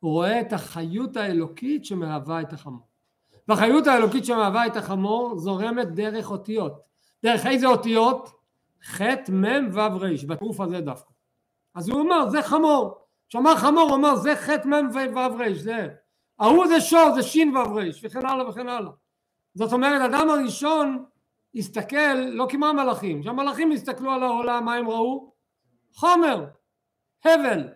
[0.00, 2.86] הוא רואה את החיות האלוקית שמהווה את החמור.
[3.48, 6.72] והחיות האלוקית שמהווה את החמור זורמת דרך אותיות.
[7.22, 8.30] דרך איזה אותיות?
[8.84, 9.00] ח'
[9.32, 11.12] מ' ו' ר', בטירוף הזה דווקא.
[11.74, 12.94] אז הוא אומר זה חמור.
[13.28, 15.88] כשאמר חמור הוא אומר זה ח' מ' ו' ר', זה.
[16.42, 18.92] ההוא זה שור זה ש' ו' ר', וכן הלאה וכן הלאה.
[19.54, 21.04] זאת אומרת אדם הראשון
[21.54, 25.32] הסתכל לא כמו המלאכים, כשהמלאכים הסתכלו על העולם מה הם ראו?
[25.94, 26.46] חומר,
[27.24, 27.68] הבל.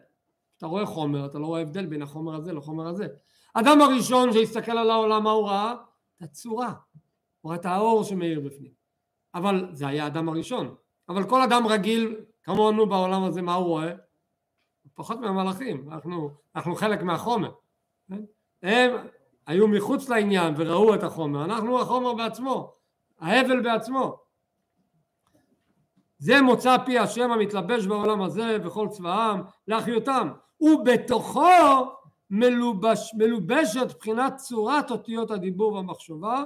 [0.57, 3.07] אתה רואה חומר אתה לא רואה הבדל בין החומר הזה לחומר הזה.
[3.55, 5.75] אדם הראשון שהסתכל על העולם מה הוא ראה?
[6.17, 6.73] את הצורה,
[7.41, 8.73] הוא ראה את האור שמאיר בפנים.
[9.35, 10.75] אבל זה היה האדם הראשון.
[11.09, 13.93] אבל כל אדם רגיל כמונו בעולם הזה מה הוא רואה?
[14.95, 17.53] פחות מהמלאכים, אנחנו, אנחנו חלק מהחומר.
[18.09, 18.23] כן?
[18.67, 19.07] הם
[19.47, 22.73] היו מחוץ לעניין וראו את החומר, אנחנו החומר בעצמו,
[23.21, 24.17] ההבל בעצמו.
[26.19, 31.41] זה מוצא פי השם המתלבש בעולם הזה וכל צבאם להחיותם ובתוכו
[32.31, 36.43] מלובש, מלובשת בחינת צורת אותיות הדיבור והמחשבה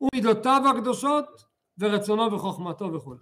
[0.00, 1.44] ומידותיו הקדושות
[1.78, 3.14] ורצונו וחוכמתו וכו'.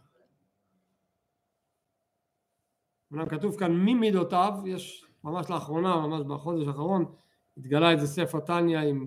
[3.13, 7.15] אמנם כתוב כאן ממידותיו, יש ממש לאחרונה, ממש בחודש האחרון,
[7.61, 9.07] התגלה איזה ספר טניה עם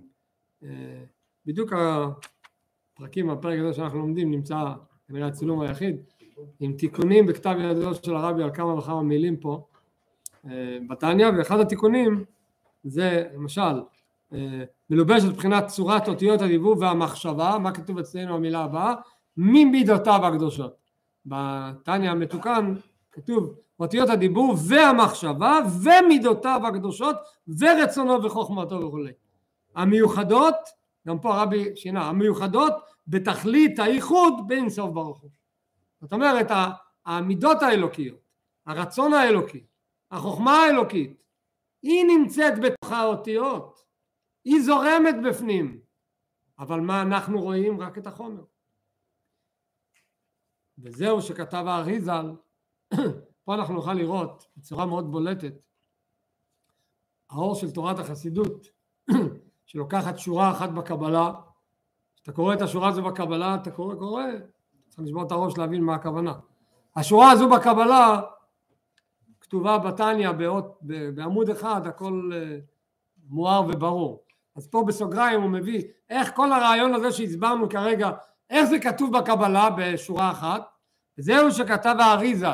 [0.64, 1.04] אה,
[1.46, 4.64] בדיוק הפרקים, הפרק הזה שאנחנו לומדים נמצא
[5.08, 5.96] כנראה הצילום היחיד,
[6.60, 9.68] עם תיקונים בכתב ידו של הרבי על כמה וכמה מילים פה
[10.46, 12.24] אה, בתניא, ואחד התיקונים
[12.84, 13.82] זה למשל
[14.34, 18.94] אה, מלובש מבחינת צורת אותיות הדיבור והמחשבה, מה כתוב אצלנו המילה הבאה?
[19.38, 20.76] ממידותיו הקדושות.
[21.26, 22.74] בתניא המתוקן
[23.14, 27.16] כתוב אותיות הדיבור והמחשבה ומידותיו הקדושות
[27.60, 29.12] ורצונו וחוכמתו וכולי.
[29.76, 30.56] המיוחדות,
[31.08, 32.74] גם פה הרבי שינה, המיוחדות
[33.08, 35.32] בתכלית הייחוד בין סוף ברוך הוא.
[36.02, 36.48] זאת אומרת
[37.06, 38.20] המידות האלוקיות,
[38.66, 39.64] הרצון האלוקי,
[40.12, 41.24] החוכמה האלוקית,
[41.82, 43.84] היא נמצאת בתוך האותיות,
[44.46, 45.80] היא זורמת בפנים,
[46.60, 47.82] אבל מה אנחנו רואים?
[47.82, 48.44] רק את החומר.
[50.78, 52.32] וזהו שכתב האריזל,
[53.44, 55.54] פה אנחנו נוכל לראות בצורה מאוד בולטת
[57.30, 58.68] האור של תורת החסידות
[59.66, 61.32] שלוקחת שורה אחת בקבלה,
[62.16, 64.24] כשאתה קורא את השורה הזו בקבלה אתה קורא קורא
[64.90, 66.34] צריך לשבור את הראש להבין מה הכוונה.
[66.96, 68.22] השורה הזו בקבלה
[69.42, 70.30] כתובה בתניא
[71.16, 72.58] בעמוד אחד הכל אה,
[73.28, 74.24] מואר וברור.
[74.56, 78.12] אז פה בסוגריים הוא מביא איך כל הרעיון הזה שהסברנו כרגע
[78.50, 80.62] איך זה כתוב בקבלה בשורה אחת
[81.18, 82.48] זהו שכתב האריזה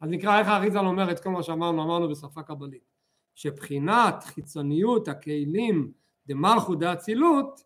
[0.00, 2.84] אז נקרא איך האריזה אומר את כל מה שאמרנו אמרנו בשפה קבלית
[3.34, 5.92] שבחינת חיצוניות הכלים
[6.26, 7.60] דמלכו דאצילות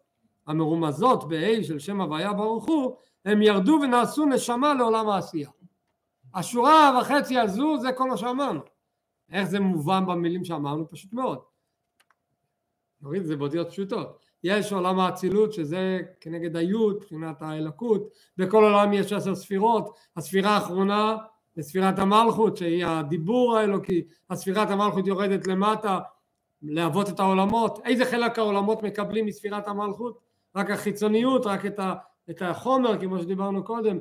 [0.47, 5.51] המרומזות בה' של שם הוויה ברוך הוא הם ירדו ונעשו נשמה לעולם העשייה.
[6.35, 8.61] השורה וחצי הזו זה כל מה שאמרנו.
[9.33, 10.91] איך זה מובן במילים שאמרנו?
[10.91, 11.39] פשוט מאוד.
[13.01, 14.19] נוריד את זה באותיות פשוטות.
[14.45, 21.17] יש עולם האצילות שזה כנגד היוד, מבחינת האלוקות, בכל עולם יש עשר ספירות, הספירה האחרונה
[21.55, 26.01] זה ספירת המלכות שהיא הדיבור האלוקי, הספירת המלכות יורדת למטה
[26.63, 30.19] להוות את העולמות, איזה חלק העולמות מקבלים מספירת המלכות?
[30.57, 31.95] רק החיצוניות, רק את ה...
[32.31, 33.99] את החומר כמו שדיברנו קודם,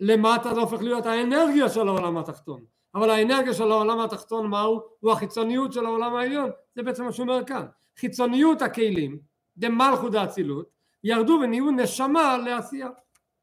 [0.00, 2.64] למטה זה הופך להיות האנרגיה של העולם התחתון.
[2.94, 4.80] אבל האנרגיה של העולם התחתון מהו?
[5.00, 7.66] הוא החיצוניות של העולם העליון, זה בעצם מה שהוא אומר כאן.
[7.98, 9.18] חיצוניות הכלים,
[9.56, 10.66] דמלכות דאצילות,
[11.04, 12.88] ירדו ונהיו נשמה לעשייה.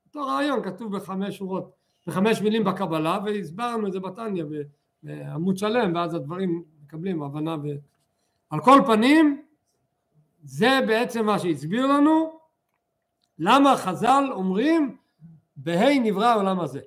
[0.06, 1.72] אותו רעיון כתוב בחמש שורות,
[2.08, 4.44] בחמש מילים בקבלה, והסברנו את זה בתניא
[5.04, 7.56] בעמוד שלם, ואז הדברים מקבלים הבנה.
[7.64, 7.68] ו...
[8.50, 9.42] על כל פנים,
[10.44, 12.40] זה בעצם מה שהסביר לנו,
[13.40, 14.98] למה חז"ל אומרים
[15.56, 16.80] בה' נברא העולם הזה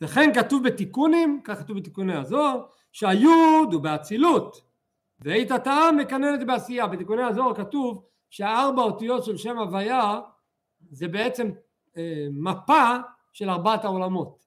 [0.00, 2.62] וכן כתוב בתיקונים, כך כתוב בתיקוני הזוהר,
[2.92, 4.62] שהיוד הוא באצילות
[5.20, 6.86] והית הטעם מקננת בעשייה.
[6.86, 10.20] בתיקוני הזוהר כתוב שהארבע אותיות של שם הוויה
[10.90, 11.50] זה בעצם
[11.96, 12.96] אה, מפה
[13.32, 14.40] של ארבעת העולמות.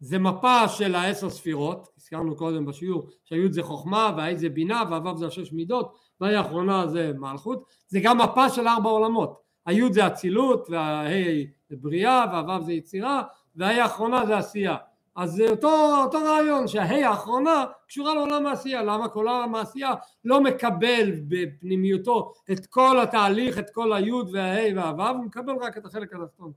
[0.00, 5.18] זה מפה של העשר ספירות, הזכרנו קודם בשיעור שהיוד זה חוכמה והאי זה בינה והוו
[5.18, 9.40] זה השש מידות והאי האחרונה זה מלכות, זה גם מפה של ארבע עולמות.
[9.66, 13.22] היוד זה אצילות והה' זה בריאה והו' זה יצירה
[13.56, 14.76] והה' האחרונה זה עשייה.
[15.16, 18.82] אז זה אותו, אותו רעיון שהה' האחרונה קשורה לעולם העשייה.
[18.82, 25.16] למה כל העולם העשייה לא מקבל בפנימיותו את כל התהליך את כל היוד והה' והו'
[25.16, 26.52] הוא מקבל רק את החלק התחתון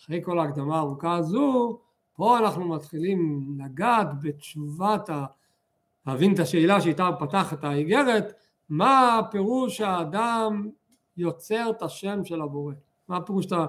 [0.00, 1.80] אחרי כל ההקדמה הארוכה הזו
[2.16, 5.24] פה אנחנו מתחילים לגעת בתשובת, ה...
[6.06, 8.32] להבין את השאלה שאיתה פתח את האיגרת,
[8.68, 10.70] מה הפירוש שהאדם
[11.16, 12.74] יוצר את השם של הבורא?
[13.08, 13.66] מה הפירוש שאתה...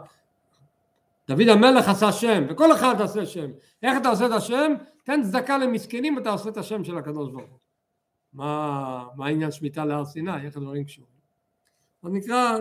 [1.28, 3.50] דוד המלך עשה שם, וכל אחד עושה שם.
[3.84, 4.74] איך אתה עושה את השם?
[5.04, 7.60] תן צדקה למסכנים ואתה עושה את השם של הקדוש ברוך הוא.
[8.34, 10.46] מה, מה העניין שמיטה להר סיני?
[10.46, 11.12] איך הדברים קשורים?
[12.04, 12.58] אז נקרא,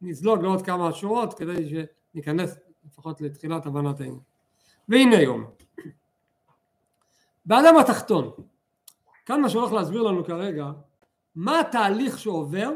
[0.00, 2.58] נזלוג לעוד כמה שורות כדי שניכנס
[2.90, 4.20] לפחות לתחילת הבנת העניין.
[4.88, 5.44] והנה היום.
[7.46, 8.30] באדם התחתון,
[9.26, 10.70] כאן מה שהולך להסביר לנו כרגע,
[11.34, 12.70] מה התהליך שעובר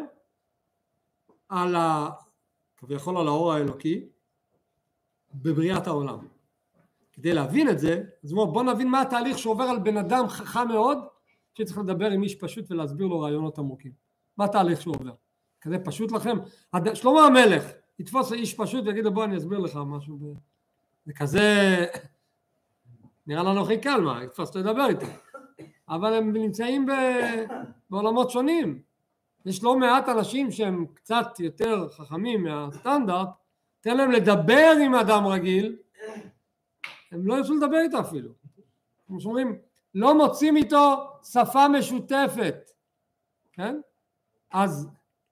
[1.49, 2.09] על ה...
[2.77, 4.09] כביכול על האור האלוקי
[5.35, 6.19] בבריאת העולם.
[7.13, 10.99] כדי להבין את זה, אז בואו נבין מה התהליך שעובר על בן אדם חכם מאוד
[11.55, 13.93] שצריך לדבר עם איש פשוט ולהסביר לו רעיונות עמוקים.
[14.37, 15.13] מה התהליך שהוא עובר?
[15.61, 16.37] כזה פשוט לכם?
[16.95, 20.19] שלמה המלך יתפוס איש פשוט ויגיד לו בוא אני אסביר לך משהו.
[21.07, 21.87] זה כזה
[23.27, 25.07] נראה לנו הכי קל מה, יתפוס לדבר איתו.
[25.89, 26.91] אבל הם נמצאים ב...
[27.91, 28.83] בעולמות שונים.
[29.47, 33.29] יש לא מעט אנשים שהם קצת יותר חכמים מהסטנדרט,
[33.81, 35.77] תן להם לדבר עם אדם רגיל,
[37.13, 38.31] הם לא ירצו לדבר איתו אפילו.
[39.07, 39.59] כמו שאומרים,
[39.95, 42.71] לא מוצאים איתו שפה משותפת,
[43.53, 43.81] כן?
[44.51, 44.89] אז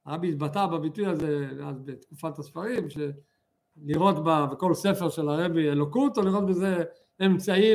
[0.06, 6.46] הרבי התבטא בביטוי הזה אז בתקופת הספרים, שלראות בכל ספר של הרבי אלוקות, או לראות
[6.46, 6.84] בזה
[7.26, 7.74] אמצעי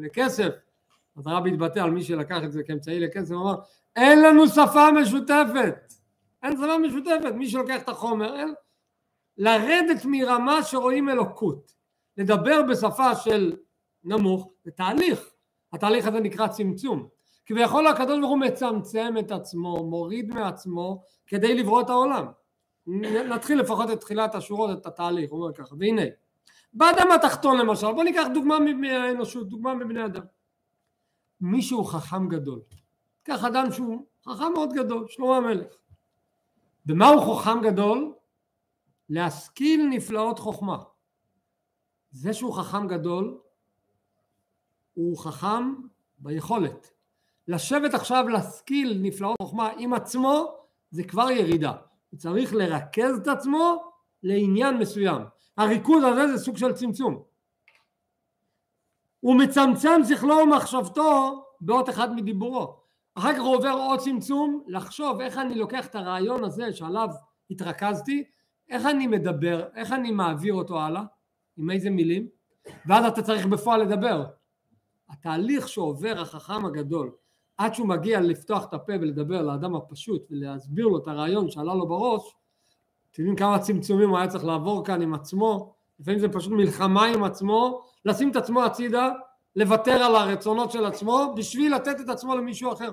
[0.00, 0.48] לכסף.
[1.16, 3.54] אז הרבי התבטא על מי שלקח את זה כאמצעי לכסף, הוא אמר,
[3.96, 5.92] אין לנו שפה משותפת.
[6.42, 7.34] אין שפה משותפת.
[7.34, 8.54] מי שלוקח את החומר, אין...
[9.38, 11.72] לרדת מרמה שרואים אלוקות.
[12.16, 13.56] לדבר בשפה של
[14.04, 15.30] נמוך, זה תהליך.
[15.72, 17.08] התהליך הזה נקרא צמצום.
[17.46, 22.26] כביכול הקדוש ברוך הוא מצמצם את עצמו, מוריד מעצמו כדי לברוא את העולם.
[23.28, 26.02] נתחיל לפחות את תחילת השורות, את התהליך, הוא אומר ככה, והנה,
[26.72, 30.22] באדם התחתון למשל, בוא ניקח דוגמה מהאנושות, דוגמה מבני אדם.
[31.40, 32.60] מישהו חכם גדול,
[33.22, 35.74] קח אדם שהוא חכם מאוד גדול, שלמה המלך.
[36.86, 38.14] במה הוא חכם גדול?
[39.08, 40.78] להשכיל נפלאות חוכמה.
[42.10, 43.38] זה שהוא חכם גדול,
[44.94, 45.74] הוא חכם
[46.18, 46.95] ביכולת.
[47.48, 50.54] לשבת עכשיו להשכיל נפלאות חוכמה עם עצמו
[50.90, 51.72] זה כבר ירידה.
[52.10, 53.92] הוא צריך לרכז את עצמו
[54.22, 55.22] לעניין מסוים.
[55.56, 57.22] הריכוז הזה זה סוג של צמצום.
[59.20, 62.76] הוא מצמצם שכלו ומחשבתו באות אחד מדיבורו.
[63.14, 67.08] אחר כך הוא עובר עוד צמצום, לחשוב איך אני לוקח את הרעיון הזה שעליו
[67.50, 68.24] התרכזתי,
[68.68, 71.02] איך אני מדבר, איך אני מעביר אותו הלאה,
[71.56, 72.28] עם איזה מילים,
[72.86, 74.26] ואז אתה צריך בפועל לדבר.
[75.08, 77.12] התהליך שעובר החכם הגדול
[77.58, 81.88] עד שהוא מגיע לפתוח את הפה ולדבר לאדם הפשוט ולהסביר לו את הרעיון שעלה לו
[81.88, 82.36] בראש,
[83.10, 87.06] אתם יודעים כמה צמצומים הוא היה צריך לעבור כאן עם עצמו, לפעמים זה פשוט מלחמה
[87.06, 89.10] עם עצמו, לשים את עצמו הצידה,
[89.56, 92.90] לוותר על הרצונות של עצמו בשביל לתת את עצמו למישהו אחר.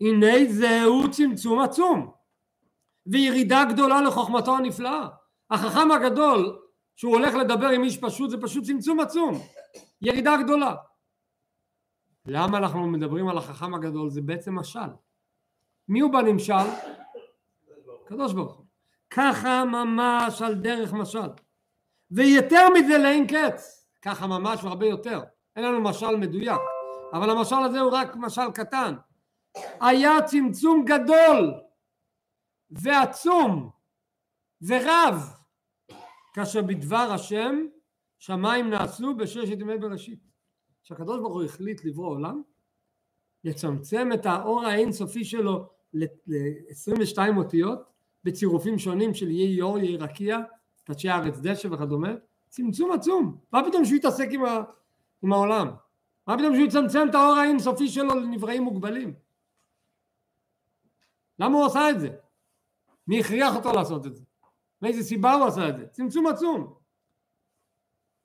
[0.00, 2.10] הנה זהו צמצום עצום
[3.06, 5.06] וירידה גדולה לחוכמתו הנפלאה.
[5.50, 6.58] החכם הגדול
[6.96, 9.38] שהוא הולך לדבר עם איש פשוט זה פשוט צמצום עצום,
[10.02, 10.74] ירידה גדולה.
[12.26, 14.10] למה אנחנו מדברים על החכם הגדול?
[14.10, 14.90] זה בעצם משל.
[15.88, 16.66] מי הוא בנמשל?
[18.04, 18.64] קדוש ברוך הוא.
[19.10, 21.28] ככה ממש על דרך משל.
[22.10, 23.88] ויותר מזה לאין קץ.
[24.02, 25.22] ככה ממש והרבה יותר.
[25.56, 26.60] אין לנו משל מדויק.
[27.12, 28.94] אבל המשל הזה הוא רק משל קטן.
[29.80, 31.54] היה צמצום גדול
[32.70, 33.70] ועצום
[34.66, 35.30] ורב
[36.32, 37.66] כאשר בדבר השם
[38.18, 40.33] שמיים נעשו בששת ימי בראשית.
[40.84, 42.42] שהקדוש ברוך הוא החליט לברוא עולם,
[43.44, 47.78] לצמצם את האור האינסופי שלו ל-22 אותיות
[48.24, 50.38] בצירופים שונים של יהי אור, יהי רקיע,
[50.84, 52.12] תדשי הארץ דשא וכדומה,
[52.48, 53.38] צמצום עצום.
[53.52, 54.62] מה פתאום שהוא יתעסק עם, ה...
[55.22, 55.68] עם העולם?
[56.26, 59.14] מה פתאום שהוא יצמצם את האור האינסופי שלו לנבראים מוגבלים?
[61.38, 62.08] למה הוא עשה את זה?
[63.06, 64.22] מי הכריח אותו לעשות את זה?
[64.82, 65.86] מאיזה סיבה הוא עשה את זה?
[65.86, 66.74] צמצום עצום.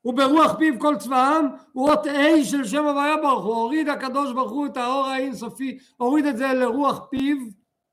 [0.10, 3.56] וברוח פיו כל צבאם הוא אות A של שם הוויה ברוך הוא.
[3.56, 7.38] הוריד הקדוש ברוך הוא את האור האינסופי הוריד את זה לרוח פיו.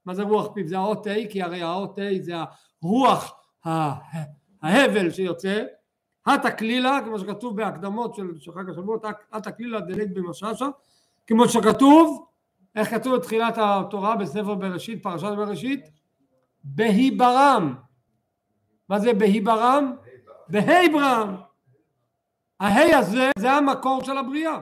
[0.07, 0.69] מה זה רוח פיו?
[0.69, 2.33] זה האות A כי הרי האות A זה
[2.83, 3.35] הרוח
[4.63, 5.65] ההבל שיוצא.
[6.27, 10.69] התקלילה כמו שכתוב בהקדמות של חג השבועות התקלילה דלית במשאשה
[11.27, 12.27] כמו שכתוב
[12.77, 15.81] איך כתוב בתחילת התורה בספר בראשית פרשת בראשית?
[16.65, 17.75] בהיברם.
[18.89, 19.93] מה זה בהיברם?
[20.49, 21.37] בהיברם
[22.61, 24.61] ההי הזה זה המקור של הבריאה.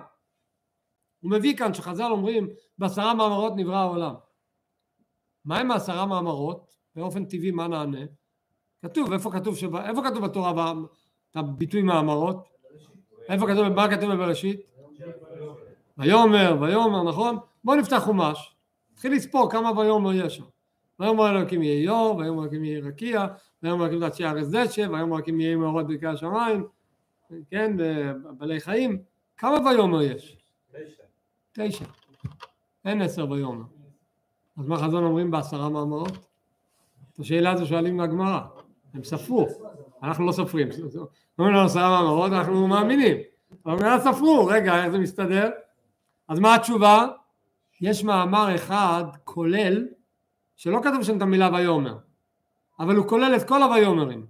[1.21, 4.15] הוא מביא כאן שחז"ל אומרים בעשרה מאמרות נברא העולם.
[5.45, 6.75] מה עם העשרה מאמרות?
[6.97, 8.05] באופן טבעי מה נענה?
[8.83, 10.73] כתוב, איפה כתוב, שבא, איפה כתוב בתורה
[11.35, 12.49] הביטוי מאמרות?
[13.29, 14.61] איפה כתוב, מה כתוב בבראשית?
[15.99, 17.37] ויאמר, ויאמר, נכון?
[17.65, 18.57] בואו נפתח חומש,
[18.93, 20.45] נתחיל לספור כמה ויאמר יש שם.
[21.01, 23.27] ויאמר אלוקים יהיה איוב, ויאמר אלוקים יהיה רקיע,
[23.63, 26.67] ויאמר אלוקים תציע ארץ דשא, ויאמר אלוקים יהיה מאורות ברכי השמיים,
[27.51, 27.77] כן,
[28.39, 28.99] בעלי חיים.
[29.37, 30.39] כמה ויאמר יש?
[30.73, 31.03] תשע.
[31.53, 31.85] תשע.
[32.85, 33.65] אין עשר ויאמר.
[34.59, 36.19] אז מה חזון אומרים בעשרה מאמרות?
[37.13, 38.41] את השאלה הזו שואלים מהגמרא.
[38.95, 39.47] הם ספרו,
[40.03, 40.69] אנחנו לא סופרים.
[41.39, 43.17] אומרים לנו עשרה מאמרות, אנחנו מאמינים.
[43.67, 45.51] אבל הם ספרו, רגע, איך זה מסתדר?
[46.29, 47.07] אז מה התשובה?
[47.81, 49.89] יש מאמר אחד כולל,
[50.57, 51.99] שלא כתוב שם את המילה ויאמר,
[52.81, 54.27] אבל הוא כולל את כל הויאמרים.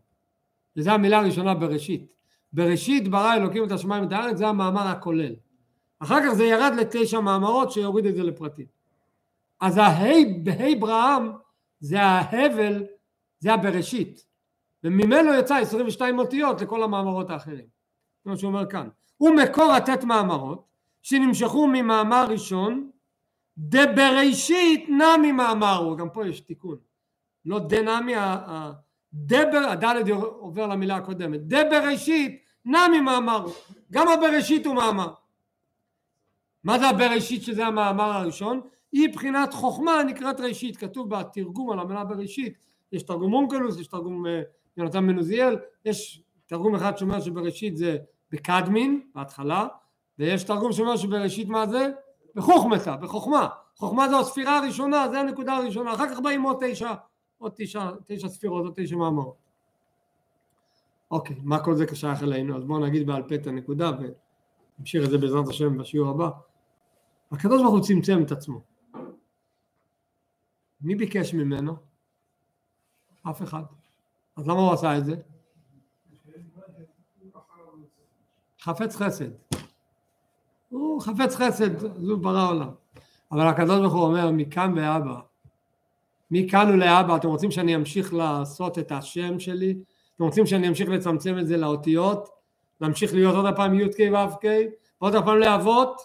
[0.77, 2.14] וזו המילה הראשונה בראשית.
[2.55, 5.35] בראשית ברא אלוקים את השמיים ואת הארץ, זה המאמר הכולל.
[5.99, 8.67] אחר כך זה ירד לתשע מאמרות שיוריד את זה לפרטים.
[9.61, 11.33] אז ההי בהי ברעם
[11.81, 12.85] זה ההבל,
[13.39, 14.27] זה הבראשית.
[14.85, 17.67] וממנו יצא 22 אותיות לכל המאמרות האחרים.
[18.25, 18.89] זה מה שהוא אומר כאן.
[19.17, 20.65] הוא מקור התת מאמרות
[21.03, 22.91] שנמשכו ממאמר ראשון
[23.59, 26.77] דבראשית נמי מאמרו, גם פה יש תיקון.
[27.45, 28.15] לא דנמי,
[29.15, 31.41] דבר, הדלת עובר למילה הקודמת.
[31.41, 33.53] דבראשית נמי מאמרו.
[33.93, 35.15] גם הבראשית הוא מאמר.
[36.65, 38.61] מה זה הבראשית שזה המאמר הראשון?
[38.93, 42.59] היא בחינת חוכמה נקראת ראשית, כתוב בתרגום על המילה בראשית,
[42.93, 44.43] יש תרגום מונקלוס, יש תרגום אה,
[44.77, 47.97] יונתן מנוזיאל, יש תרגום אחד שאומר שבראשית זה
[48.31, 49.67] בקדמין, בהתחלה,
[50.19, 51.91] ויש תרגום שאומר שבראשית מה זה?
[52.35, 56.95] בחוכמתה, בחוכמה, חוכמה זו הספירה הראשונה, זה הנקודה הראשונה, אחר כך באים עוד תשע,
[57.39, 59.44] עוד תשע, תשע ספירות, עוד תשע מאמרות.
[61.15, 62.57] אוקיי, מה כל זה שייך אלינו?
[62.57, 63.91] אז בואו נגיד בעל פה את הנקודה
[64.79, 66.31] ונמשיך את זה בעזרת השם בשיעור הבא.
[67.33, 68.61] הקדוש ברוך הוא צמצם את עצמו.
[70.81, 71.77] מי ביקש ממנו?
[73.31, 73.63] אף אחד.
[74.37, 75.17] אז למה הוא עשה את זה?
[78.61, 79.31] חפץ חסד.
[80.69, 82.71] הוא חפץ חסד, אז הוא ברא עולם.
[83.33, 85.21] אבל הקדוש ברוך הוא אומר מכאן ואבא,
[86.31, 89.79] מכאן ולאבא, אתם רוצים שאני אמשיך לעשות את השם שלי?
[90.17, 92.29] אתם רוצים שאני אמשיך לצמצם את זה לאותיות?
[92.81, 94.45] להמשיך להיות עוד פעם י"ק ו"ק?
[95.01, 96.01] ועוד פעם לאבות?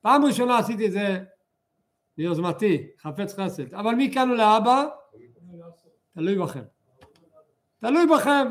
[0.00, 1.24] פעם ראשונה עשיתי את זה
[2.16, 3.74] ביוזמתי, חפץ חסד.
[3.74, 4.86] אבל מכאן ולאבא,
[6.14, 6.62] תלוי בכם.
[7.80, 8.48] תלוי בכם.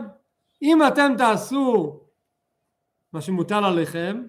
[0.61, 1.99] אם אתם תעשו
[3.13, 4.23] מה שמוטל עליכם,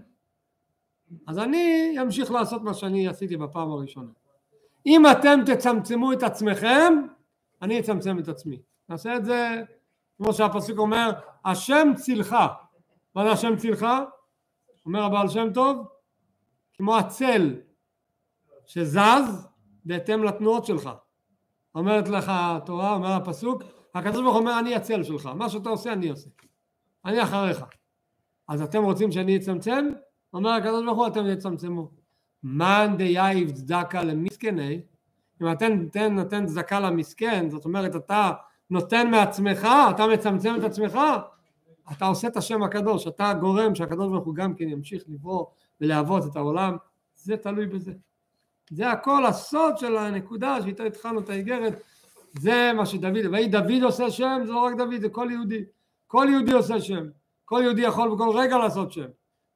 [1.27, 4.11] אז אני אמשיך לעשות מה שאני עשיתי בפעם הראשונה.
[4.87, 6.95] אם אתם תצמצמו את עצמכם,
[7.63, 8.63] אני אצמצם את עצמי.
[8.89, 9.63] נעשה את זה
[10.19, 11.11] כמו שהפסוק אומר,
[11.45, 12.37] השם צילך.
[13.15, 13.87] מה זה השם צילך?
[14.87, 15.87] אומר הבעל שם טוב,
[16.75, 17.61] כמו הצל
[18.67, 19.49] שזז
[19.85, 20.91] בהתאם לתנועות שלך.
[21.75, 23.63] אומרת לך התורה, אומר הפסוק,
[23.95, 26.31] הקדוש ברוך אומר אני הצל שלך, מה שאתה עושה אני עושה,
[27.05, 27.65] אני אחריך.
[28.49, 29.89] אז אתם רוצים שאני אצמצם?
[30.33, 31.91] אומר הקדוש ברוך הוא אתם תצמצמו.
[32.43, 34.81] מאן דייב צדקה למסכני,
[35.43, 35.73] אם אתם
[36.11, 38.33] נותן, צדקה למסכן, זאת אומרת אתה
[38.71, 40.99] נותן מעצמך, אתה מצמצם את עצמך,
[41.93, 45.47] אתה עושה את השם הקדוש, אתה גורם שהקדוש ברוך הוא גם כן ימשיך לברוא
[45.81, 46.77] ולהוות את העולם,
[47.15, 47.93] זה תלוי בזה.
[48.71, 51.83] זה הכל הסוד של הנקודה שאיתה התחלנו את האיגרת,
[52.33, 55.65] זה מה שדוד, ויהי דוד עושה שם, זה לא רק דוד, זה כל יהודי,
[56.07, 57.07] כל יהודי עושה שם,
[57.45, 59.07] כל יהודי יכול בכל רגע לעשות שם.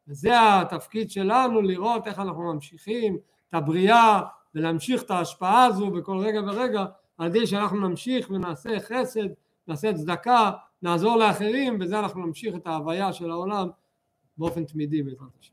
[0.08, 4.20] וזה התפקיד שלנו לראות איך אנחנו ממשיכים את הבריאה
[4.54, 6.84] ולהמשיך את ההשפעה הזו בכל רגע ורגע
[7.22, 9.28] על ידי שאנחנו נמשיך ונעשה חסד,
[9.68, 10.50] נעשה צדקה,
[10.82, 13.68] נעזור לאחרים, בזה אנחנו נמשיך את ההוויה של העולם
[14.38, 15.51] באופן תמידי בעזרת השם.